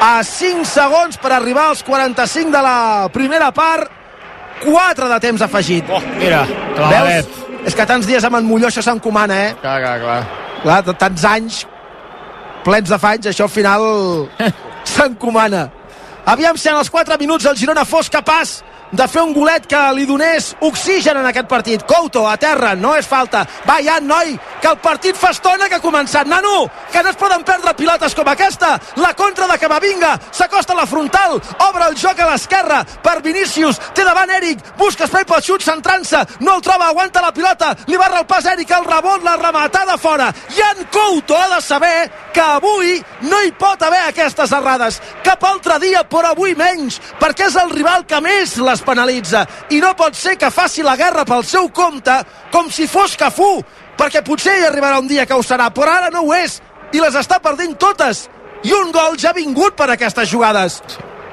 [0.00, 3.90] a 5 segons per arribar als 45 de la primera part,
[4.64, 5.84] 4 de temps afegit.
[5.92, 6.46] Oh, mira,
[6.78, 7.28] clavadet.
[7.28, 7.66] Veus?
[7.68, 9.52] És que tants dies amb en Molló això s'encomana, eh?
[9.60, 10.22] Clar, clar, clar.
[10.62, 11.62] Clar, de tants anys
[12.62, 13.86] plens de fanys, això al final
[14.92, 15.66] s'encomana.
[16.32, 18.60] Aviam si en els 4 minuts el Girona fos capaç
[18.92, 21.82] de fer un golet que li donés oxigen en aquest partit.
[21.88, 23.44] Couto, a terra, no és falta.
[23.68, 26.28] Va, ja, noi, que el partit fa estona que ha començat.
[26.28, 28.74] Nano, que no es poden perdre pilotes com aquesta.
[29.00, 33.80] La contra de Camavinga, s'acosta a la frontal, obre el joc a l'esquerra per Vinícius,
[33.96, 37.96] té davant Eric, busca espai pel xut centrant-se, no el troba, aguanta la pilota, li
[37.96, 40.32] barra el pas Eric, el rebot, la rematada fora.
[40.52, 45.00] Jan Couto ha de saber que avui no hi pot haver aquestes errades.
[45.24, 49.44] Cap altre dia, però avui menys, perquè és el rival que més les penalitza.
[49.70, 52.18] I no pot ser que faci la guerra pel seu compte
[52.52, 53.62] com si fos Cafú,
[53.98, 56.60] perquè potser hi arribarà un dia que ho serà, però ara no ho és,
[56.92, 58.28] i les està perdent totes.
[58.62, 60.80] I un gol ja ha vingut per aquestes jugades.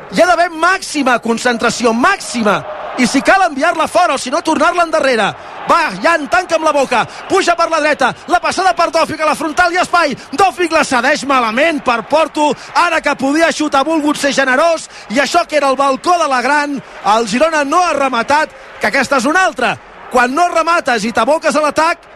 [0.09, 2.63] Hi ha d'haver màxima concentració, màxima,
[2.99, 5.27] i si cal enviar-la fora o si no tornar-la endarrere.
[5.69, 7.05] Va, Jan, tanca amb la boca.
[7.29, 10.83] Puja per la dreta, la passada per Dòfic a la frontal i espai, Dòfic la
[10.83, 15.69] cedeix malament per Porto, ara que podia xutar volgut ser generós i això que era
[15.69, 16.79] el balcó de la Gran
[17.15, 19.75] el Girona no ha rematat que aquesta és una altra.
[20.11, 22.07] Quan no remates i t'aboques a l'atac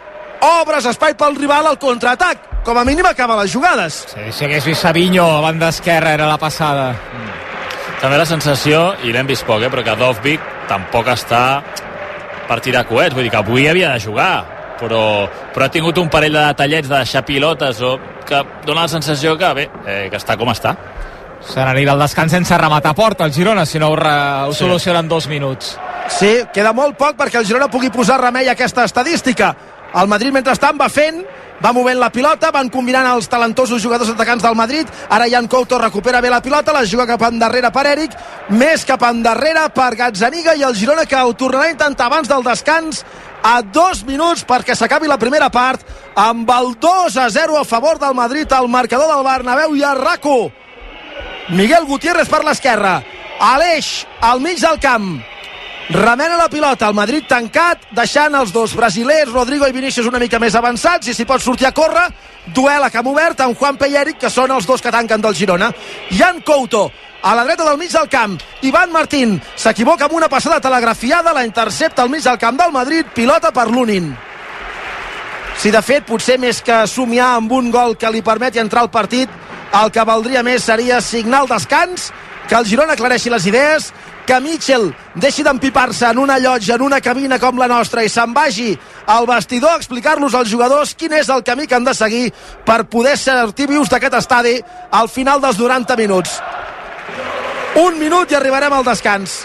[0.44, 2.50] obres espai pel rival al contraatac.
[2.64, 4.06] Com a mínim acaba les jugades.
[4.14, 6.92] Sí, si hagués vist Savinho a banda esquerra era la passada.
[6.94, 7.53] mm.
[8.04, 11.44] També la sensació, i l'hem vist poc, eh, però que Dovvik tampoc està
[12.50, 14.34] per tirar coets, vull dir que avui havia de jugar,
[14.76, 15.04] però,
[15.56, 17.94] però ha tingut un parell de detallets de deixar pilotes o
[18.28, 20.76] que dona la sensació que, bé, eh, que està com està.
[21.48, 24.12] Se n'anirà el descans sense rematar porta el Girona, si no ho, re,
[24.50, 24.66] ho sí.
[24.66, 25.78] solucionen dos minuts.
[26.12, 29.54] Sí, queda molt poc perquè el Girona pugui posar remei a aquesta estadística.
[29.96, 31.24] El Madrid, mentrestant, va fent
[31.64, 35.80] va movent la pilota, van combinant els talentosos jugadors atacants del Madrid, ara Jan Couto
[35.80, 38.18] recupera bé la pilota, la juga cap endarrere per Eric,
[38.52, 42.44] més cap endarrere per Gazzaniga i el Girona que ho tornarà a intentar abans del
[42.44, 43.06] descans
[43.44, 45.84] a dos minuts perquè s'acabi la primera part
[46.20, 49.94] amb el 2 a 0 a favor del Madrid al marcador del Bernabéu i a
[49.96, 50.52] Raco
[51.50, 53.02] Miguel Gutiérrez per l'esquerra.
[53.44, 55.33] Aleix al mig del camp
[55.90, 60.40] remena la pilota, el Madrid tancat deixant els dos brasilers, Rodrigo i Vinícius una mica
[60.40, 62.08] més avançats, i si pot sortir a córrer
[62.56, 65.72] duel a camp obert amb Juan Pelleric que són els dos que tanquen del Girona.
[66.12, 66.90] Jan Couto
[67.24, 68.36] a la dreta del mig del camp
[68.68, 73.08] Ivan Martín s'equivoca amb una passada telegrafiada la intercepta al mig del camp del Madrid
[73.16, 74.12] pilota per Lunin.
[75.58, 78.92] Si de fet potser més que somiar amb un gol que li permeti entrar al
[78.92, 79.30] partit
[79.74, 82.12] el que valdria més seria signar el descans
[82.48, 83.92] que el Girona aclareixi les idees
[84.28, 84.90] que Mitchell
[85.20, 88.72] deixi d'empipar-se en una llotja, en una cabina com la nostra i se'n vagi
[89.08, 92.32] al vestidor a explicar-los als jugadors quin és el camí que han de seguir
[92.66, 94.60] per poder sortir vius d'aquest estadi
[94.92, 96.40] al final dels 90 minuts.
[97.84, 99.44] Un minut i arribarem al descans.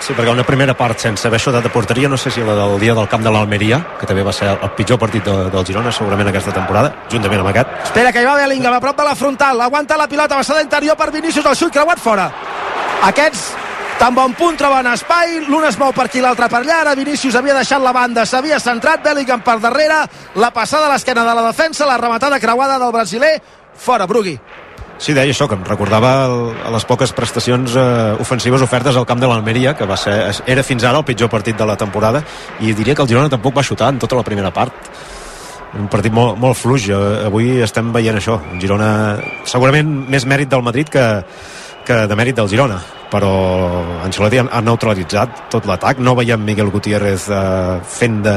[0.00, 2.78] Sí, perquè una primera part sense haver xutat de porteria, no sé si la del
[2.80, 5.92] dia del camp de l'Almeria, que també va ser el pitjor partit de, del Girona
[5.92, 7.72] segurament aquesta temporada, juntament amb aquest.
[7.90, 10.96] Espera, que hi va Bellingham a prop de la frontal, aguanta la pilota, passada interior
[10.96, 12.28] per Vinícius, el xut creuat fora.
[13.08, 13.48] Aquests
[13.98, 17.34] tan bon punt troben espai, l'un es mou per aquí, l'altre per allà, ara Vinícius
[17.34, 20.04] havia deixat la banda, s'havia centrat, Bellingham per darrere,
[20.38, 23.34] la passada a l'esquena de la defensa, la rematada creuada del brasiler,
[23.74, 24.38] fora, Brugui.
[24.98, 26.40] Sí, deia això, que em recordava el,
[26.74, 30.16] les poques prestacions eh, ofensives ofertes al camp de l'Almeria, que va ser,
[30.50, 32.24] era fins ara el pitjor partit de la temporada,
[32.58, 34.74] i diria que el Girona tampoc va xutar en tota la primera part.
[35.78, 36.88] Un partit molt, molt fluix.
[37.28, 38.40] Avui estem veient això.
[38.50, 38.90] Un Girona,
[39.46, 41.08] segurament més mèrit del Madrid que,
[41.86, 42.80] que de mèrit del Girona
[43.12, 43.32] però
[44.04, 47.40] Ancelotti ha neutralitzat tot l'atac, no veiem Miguel Gutiérrez eh,
[47.98, 48.36] fent de,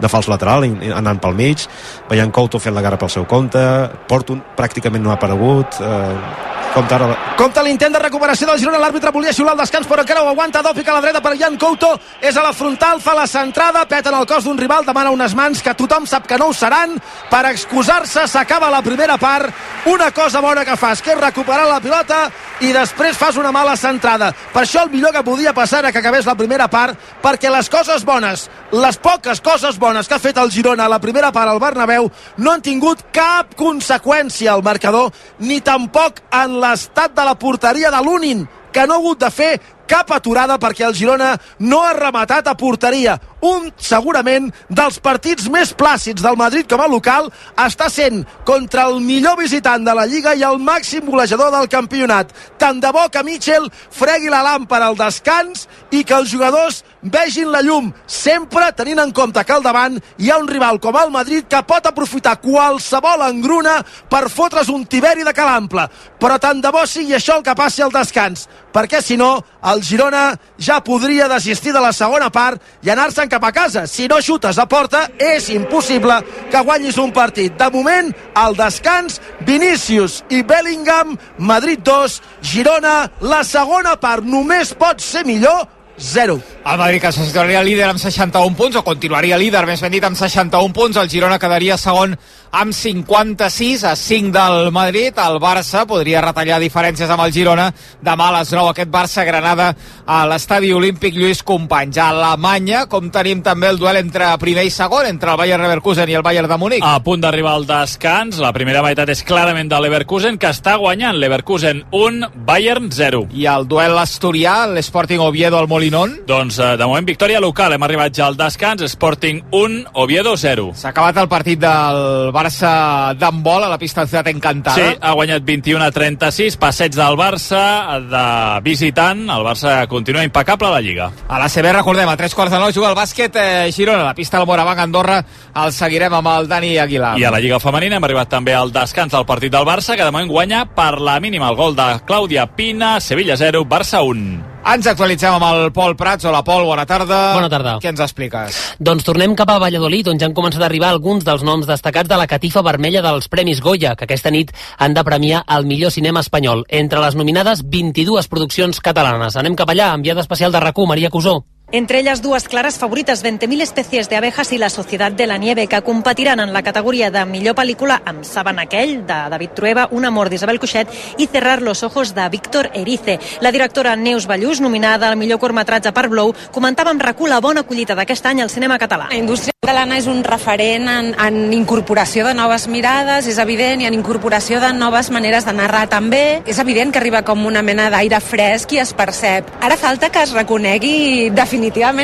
[0.00, 1.66] de fals lateral anant pel mig,
[2.10, 3.62] veiem Couto fent la gara pel seu compte,
[4.08, 7.16] Porto pràcticament no ha aparegut eh, Compte, ara...
[7.36, 10.62] Compte l'intent de recuperació del Girona, l'àrbitre volia xiular el descans, però encara ho aguanta
[10.64, 11.90] Dòfic a la dreta per Jan Couto,
[12.24, 15.34] és a la frontal, fa la centrada, peta en el cos d'un rival, demana unes
[15.36, 16.96] mans que tothom sap que no ho seran,
[17.28, 19.52] per excusar-se, s'acaba la primera part,
[19.92, 22.24] una cosa bona que fas, que és recuperar la pilota
[22.64, 24.11] i després fas una mala centrada.
[24.18, 27.68] Per això el millor que podia passar era que acabés la primera part, perquè les
[27.72, 31.50] coses bones, les poques coses bones que ha fet el Girona a la primera part
[31.50, 37.38] al Bernabéu no han tingut cap conseqüència al marcador, ni tampoc en l'estat de la
[37.38, 39.52] porteria de l'Unin, que no ha hagut de fer
[39.88, 43.18] cap aturada perquè el Girona no ha rematat a porteria.
[43.42, 47.26] Un, segurament, dels partits més plàcids del Madrid com a local
[47.58, 52.30] està sent contra el millor visitant de la Lliga i el màxim golejador del campionat.
[52.58, 57.50] Tant de bo que Mitchell fregui la làmpara al descans i que els jugadors vegin
[57.50, 61.10] la llum, sempre tenint en compte que al davant hi ha un rival com el
[61.10, 65.88] Madrid que pot aprofitar qualsevol engruna per fotre's un tiberi de calample.
[66.22, 69.36] Però tant de bo sigui això el que passi al descans, perquè si no,
[69.72, 73.86] el Girona ja podria desistir de la segona part i anar-se'n cap a casa.
[73.86, 76.20] Si no xutes a porta, és impossible
[76.50, 77.54] que guanyis un partit.
[77.58, 85.00] De moment, al descans, Vinícius i Bellingham, Madrid 2, Girona, la segona part només pot
[85.04, 85.68] ser millor,
[86.02, 86.40] 0.
[86.64, 90.04] El Madrid que se situaria líder amb 61 punts, o continuaria líder, més ben dit,
[90.04, 90.98] amb 61 punts.
[90.98, 92.16] El Girona quedaria segon
[92.52, 95.16] amb 56 a 5 del Madrid.
[95.16, 97.70] El Barça podria retallar diferències amb el Girona.
[98.04, 99.70] Demà a les 9 aquest Barça-Granada
[100.06, 101.96] a l'estadi olímpic Lluís Companys.
[101.96, 106.12] A Alemanya, com tenim també el duel entre primer i segon, entre el Bayern Leverkusen
[106.12, 106.84] i el Bayern de Múnich.
[106.84, 111.16] A punt d'arribar al descans, la primera meitat és clarament de Leverkusen, que està guanyant.
[111.16, 113.24] Leverkusen 1, Bayern 0.
[113.32, 116.18] I el duel asturià, l'Sporting Oviedo al Molinón.
[116.28, 120.72] Doncs eh, de moment victòria local, hem arribat ja al descans, Sporting 1, Oviedo 0.
[120.76, 124.76] S'ha acabat el partit del Barça d'handbol a la pista de Encantada.
[124.76, 128.24] Sí, ha guanyat 21 a 36, passeig del Barça de
[128.62, 131.10] visitant, el Barça continua impecable a la Lliga.
[131.28, 134.14] A la CB, recordem, a tres quarts de nou juga el bàsquet eh, Girona, la
[134.14, 135.22] pista del Morabanc Andorra,
[135.64, 137.16] el seguirem amb el Dani Aguilar.
[137.20, 140.04] I a la Lliga Femenina hem arribat també al descans del partit del Barça, que
[140.04, 144.51] de moment guanya per la mínima el gol de Clàudia Pina, Sevilla 0, Barça 1.
[144.62, 146.22] Ens actualitzem amb el Pol Prats.
[146.28, 147.16] Hola, Pol, bona tarda.
[147.34, 147.72] Bona tarda.
[147.82, 148.58] Què ens expliques?
[148.78, 152.08] Doncs tornem cap a Valladolid, on ja han començat a arribar alguns dels noms destacats
[152.08, 155.90] de la catifa vermella dels Premis Goya, que aquesta nit han de premiar el millor
[155.90, 156.62] cinema espanyol.
[156.68, 159.34] Entre les nominades, 22 produccions catalanes.
[159.34, 161.40] Anem cap allà, enviada especial de rac Maria Cusó.
[161.74, 164.20] Entre ellas dues claras favorites, 20.000 especies de
[164.50, 168.24] i La Societat de la Nieve, que competiran en la categoria de millor pel·lícula amb
[168.24, 172.70] Saben aquell, de David Trueba, Un amor d'Isabel Cuixet i Cerrar los ojos de Víctor
[172.74, 173.18] Erice.
[173.40, 177.62] La directora Neus Ballús, nominada al millor curtmetratge per Blow, comentava amb recu la bona
[177.62, 179.08] collita d'aquest any al cinema català.
[179.08, 183.88] La indústria catalana és un referent en, en incorporació de noves mirades, és evident, i
[183.88, 186.42] en incorporació de noves maneres de narrar també.
[186.44, 189.48] És evident que arriba com una mena d'aire fresc i es percep.
[189.62, 191.61] Ara falta que es reconegui definitivament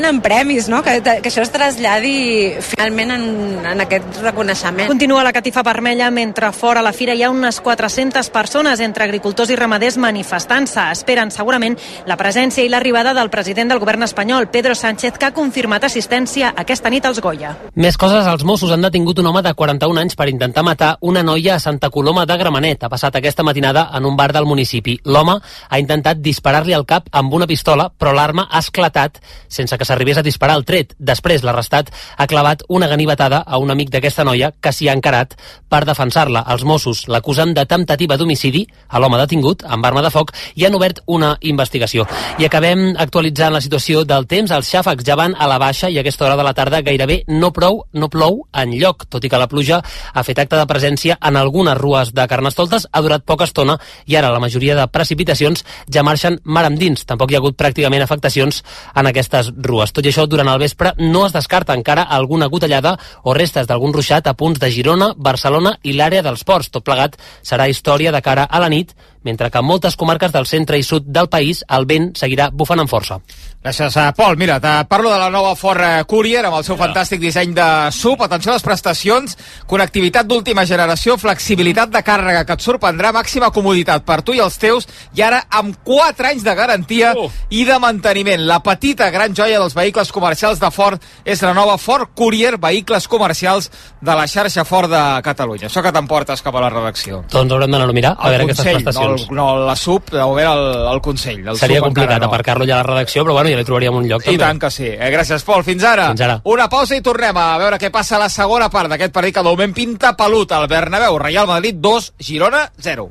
[0.08, 0.82] en premis, no?
[0.82, 3.24] que, que això es traslladi finalment en,
[3.66, 4.88] en aquest reconeixement.
[4.88, 9.04] Continua la catifa vermella mentre fora a la fira hi ha unes 400 persones entre
[9.04, 10.88] agricultors i ramaders manifestant-se.
[10.94, 15.34] Esperen segurament la presència i l'arribada del president del govern espanyol, Pedro Sánchez, que ha
[15.34, 17.54] confirmat assistència aquesta nit als Goya.
[17.74, 21.22] Més coses, els Mossos han detingut un home de 41 anys per intentar matar una
[21.22, 22.84] noia a Santa Coloma de Gramenet.
[22.84, 24.98] Ha passat aquesta matinada en un bar del municipi.
[25.04, 29.18] L'home ha intentat disparar-li al cap amb una pistola, però l'arma ha esclatat
[29.48, 30.94] sense que s'arribés a disparar el tret.
[30.98, 35.34] Després, l'arrestat ha clavat una ganivetada a un amic d'aquesta noia que s'hi ha encarat
[35.68, 36.44] per defensar-la.
[36.52, 40.76] Els Mossos l'acusen de temptativa d'homicidi a l'home detingut amb arma de foc i han
[40.76, 42.06] obert una investigació.
[42.38, 44.52] I acabem actualitzant la situació del temps.
[44.54, 47.22] Els xàfecs ja van a la baixa i a aquesta hora de la tarda gairebé
[47.28, 50.66] no prou, no plou en lloc, tot i que la pluja ha fet acte de
[50.70, 54.86] presència en algunes rues de Carnestoltes, ha durat poca estona i ara la majoria de
[54.92, 57.04] precipitacions ja marxen mar endins.
[57.08, 58.62] Tampoc hi ha hagut pràcticament afectacions
[58.94, 59.08] en
[59.38, 59.92] aquestes rues.
[59.92, 63.92] Tot i això, durant el vespre no es descarta encara alguna gotellada o restes d'algun
[63.92, 66.70] ruixat a punts de Girona, Barcelona i l'àrea dels ports.
[66.70, 70.46] Tot plegat serà història de cara a la nit, mentre que en moltes comarques del
[70.46, 73.20] centre i sud del país el vent seguirà bufant amb força.
[73.58, 74.36] Gràcies, uh, Pol.
[74.38, 78.20] Mira, te parlo de la nova Ford Courier amb el seu fantàstic disseny de sub.
[78.22, 79.34] Atenció a les prestacions,
[79.66, 84.56] connectivitat d'última generació, flexibilitat de càrrega que et sorprendrà, màxima comoditat per tu i els
[84.62, 84.86] teus,
[85.18, 87.26] i ara amb 4 anys de garantia Uh.
[87.50, 88.44] i de manteniment.
[88.46, 93.08] La petita gran joia dels vehicles comercials de Ford és la nova Ford Courier, vehicles
[93.10, 95.66] comercials de la xarxa Ford de Catalunya.
[95.66, 97.24] Això que t'emportes cap a la redacció.
[97.34, 99.28] Doncs haurem d'anar a mirar a El veure aquestes Consell, no, prestacions.
[99.28, 101.42] el, no la sub, o bé el, el Consell.
[101.48, 102.30] El Seria sub complicat no.
[102.30, 104.22] aparcar-lo ja a la redacció, però bueno, ja li trobaríem un lloc.
[104.22, 104.44] I també.
[104.44, 104.88] tant que sí.
[104.88, 105.64] Eh, gràcies, Pol.
[105.64, 106.08] Fins ara.
[106.12, 106.40] Fins ara.
[106.44, 109.42] Una pausa i tornem a veure què passa a la segona part d'aquest partit que
[109.42, 111.18] de moment pinta pelut al Bernabéu.
[111.18, 113.10] Real Madrid 2, Girona 0.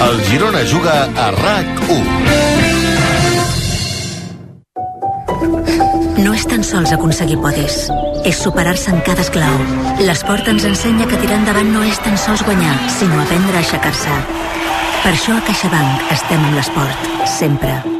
[0.00, 2.70] El Girona juga a RAC 1.
[6.20, 7.76] No és tan sols aconseguir podis,
[8.28, 9.60] és superar-se en cada esclau.
[10.04, 14.20] L'esport ens ensenya que tirar endavant no és tan sols guanyar, sinó aprendre a aixecar-se.
[15.00, 17.99] Per això a CaixaBank estem amb l'esport, sempre.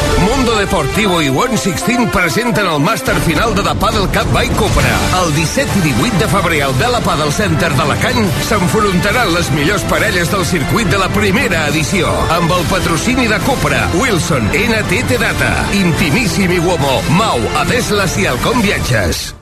[0.41, 4.93] Mundo Deportivo i One Sixteen presenten el màster final de The Paddle Cup by Cupra.
[5.19, 10.31] El 17 i 18 de febrer al Bela Paddle Center d'Alacant s'enfrontaran les millors parelles
[10.33, 12.09] del circuit de la primera edició.
[12.33, 19.40] Amb el patrocini de Cupra, Wilson, NTT Data, Intimissimi Uomo, Mau, Adeslas i Alcom Viatges.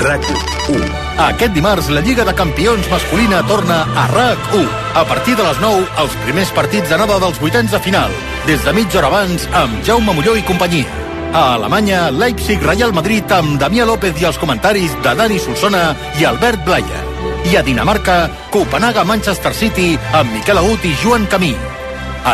[0.00, 0.80] RAC1.
[1.20, 4.66] Aquest dimarts la Lliga de Campions masculina torna a RAC1.
[4.96, 8.10] A partir de les 9, els primers partits d'anada dels vuitens de final.
[8.48, 10.88] Des de mitja hora abans, amb Jaume Molló i companyia.
[11.30, 16.64] A Alemanya, Leipzig-Real Madrid amb Damià López i els comentaris de Dani Solsona i Albert
[16.66, 17.04] Blaya.
[17.46, 21.54] I a Dinamarca, Copenhaga-Manchester City amb Miquel Agut i Joan Camí.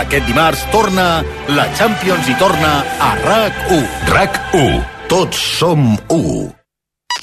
[0.01, 1.23] Aquest dimarts torna
[1.53, 3.89] la Champions i torna a RAC1.
[4.15, 4.79] RAC1.
[5.13, 6.56] Tots som 1.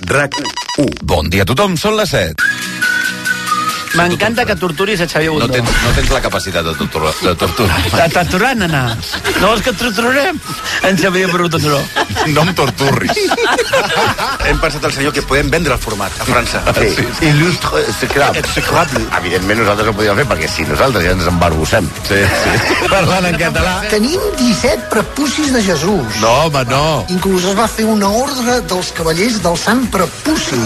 [0.07, 1.03] RAC1.
[1.07, 2.72] Bon dia a tothom, són les 7.
[3.93, 5.47] M'encanta que torturis a Xavier Bundó.
[5.47, 7.81] No tens, no tens la capacitat de, tortura, de torturar.
[7.91, 8.83] De torturar, nana.
[9.39, 10.39] No vols que et torturarem?
[10.89, 11.81] En Xavier Bundó.
[12.33, 13.19] No em torturris.
[14.47, 16.63] Hem pensat al senyor que podem vendre el format a França.
[16.77, 16.89] Sí.
[16.95, 17.29] sí.
[17.29, 18.41] Il·lustre execrable.
[18.43, 19.03] Execrable.
[19.19, 21.89] Evidentment nosaltres ho podíem fer perquè si nosaltres ja ens embarbussem.
[22.09, 22.89] Sí, sí.
[22.91, 23.75] Parlant en català.
[23.93, 26.19] Tenim 17 prepucis de Jesús.
[26.23, 26.83] No, home, no.
[27.13, 30.63] Inclús es va fer una ordre dels cavallers del Sant Prepuci.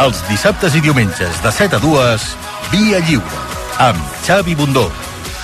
[0.00, 2.29] Els dissabtes i diumenges de 7 a 2,
[2.72, 3.44] Via Lliure,
[3.78, 4.86] amb Xavi Bundó.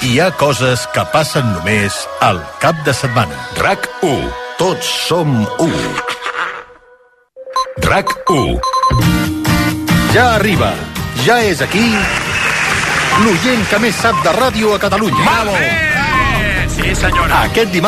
[0.02, 3.36] Hi ha coses que passen només al cap de setmana.
[3.60, 4.26] RAC1.
[4.56, 5.72] Tots som 1.
[7.84, 8.60] RAC1.
[10.14, 10.72] Ja arriba,
[11.26, 11.84] ja és aquí,
[13.20, 15.24] l'oient que més sap de ràdio a Catalunya.
[15.26, 15.58] Bravo!
[16.76, 17.42] Sí, senyora.
[17.50, 17.84] Aquest dimarts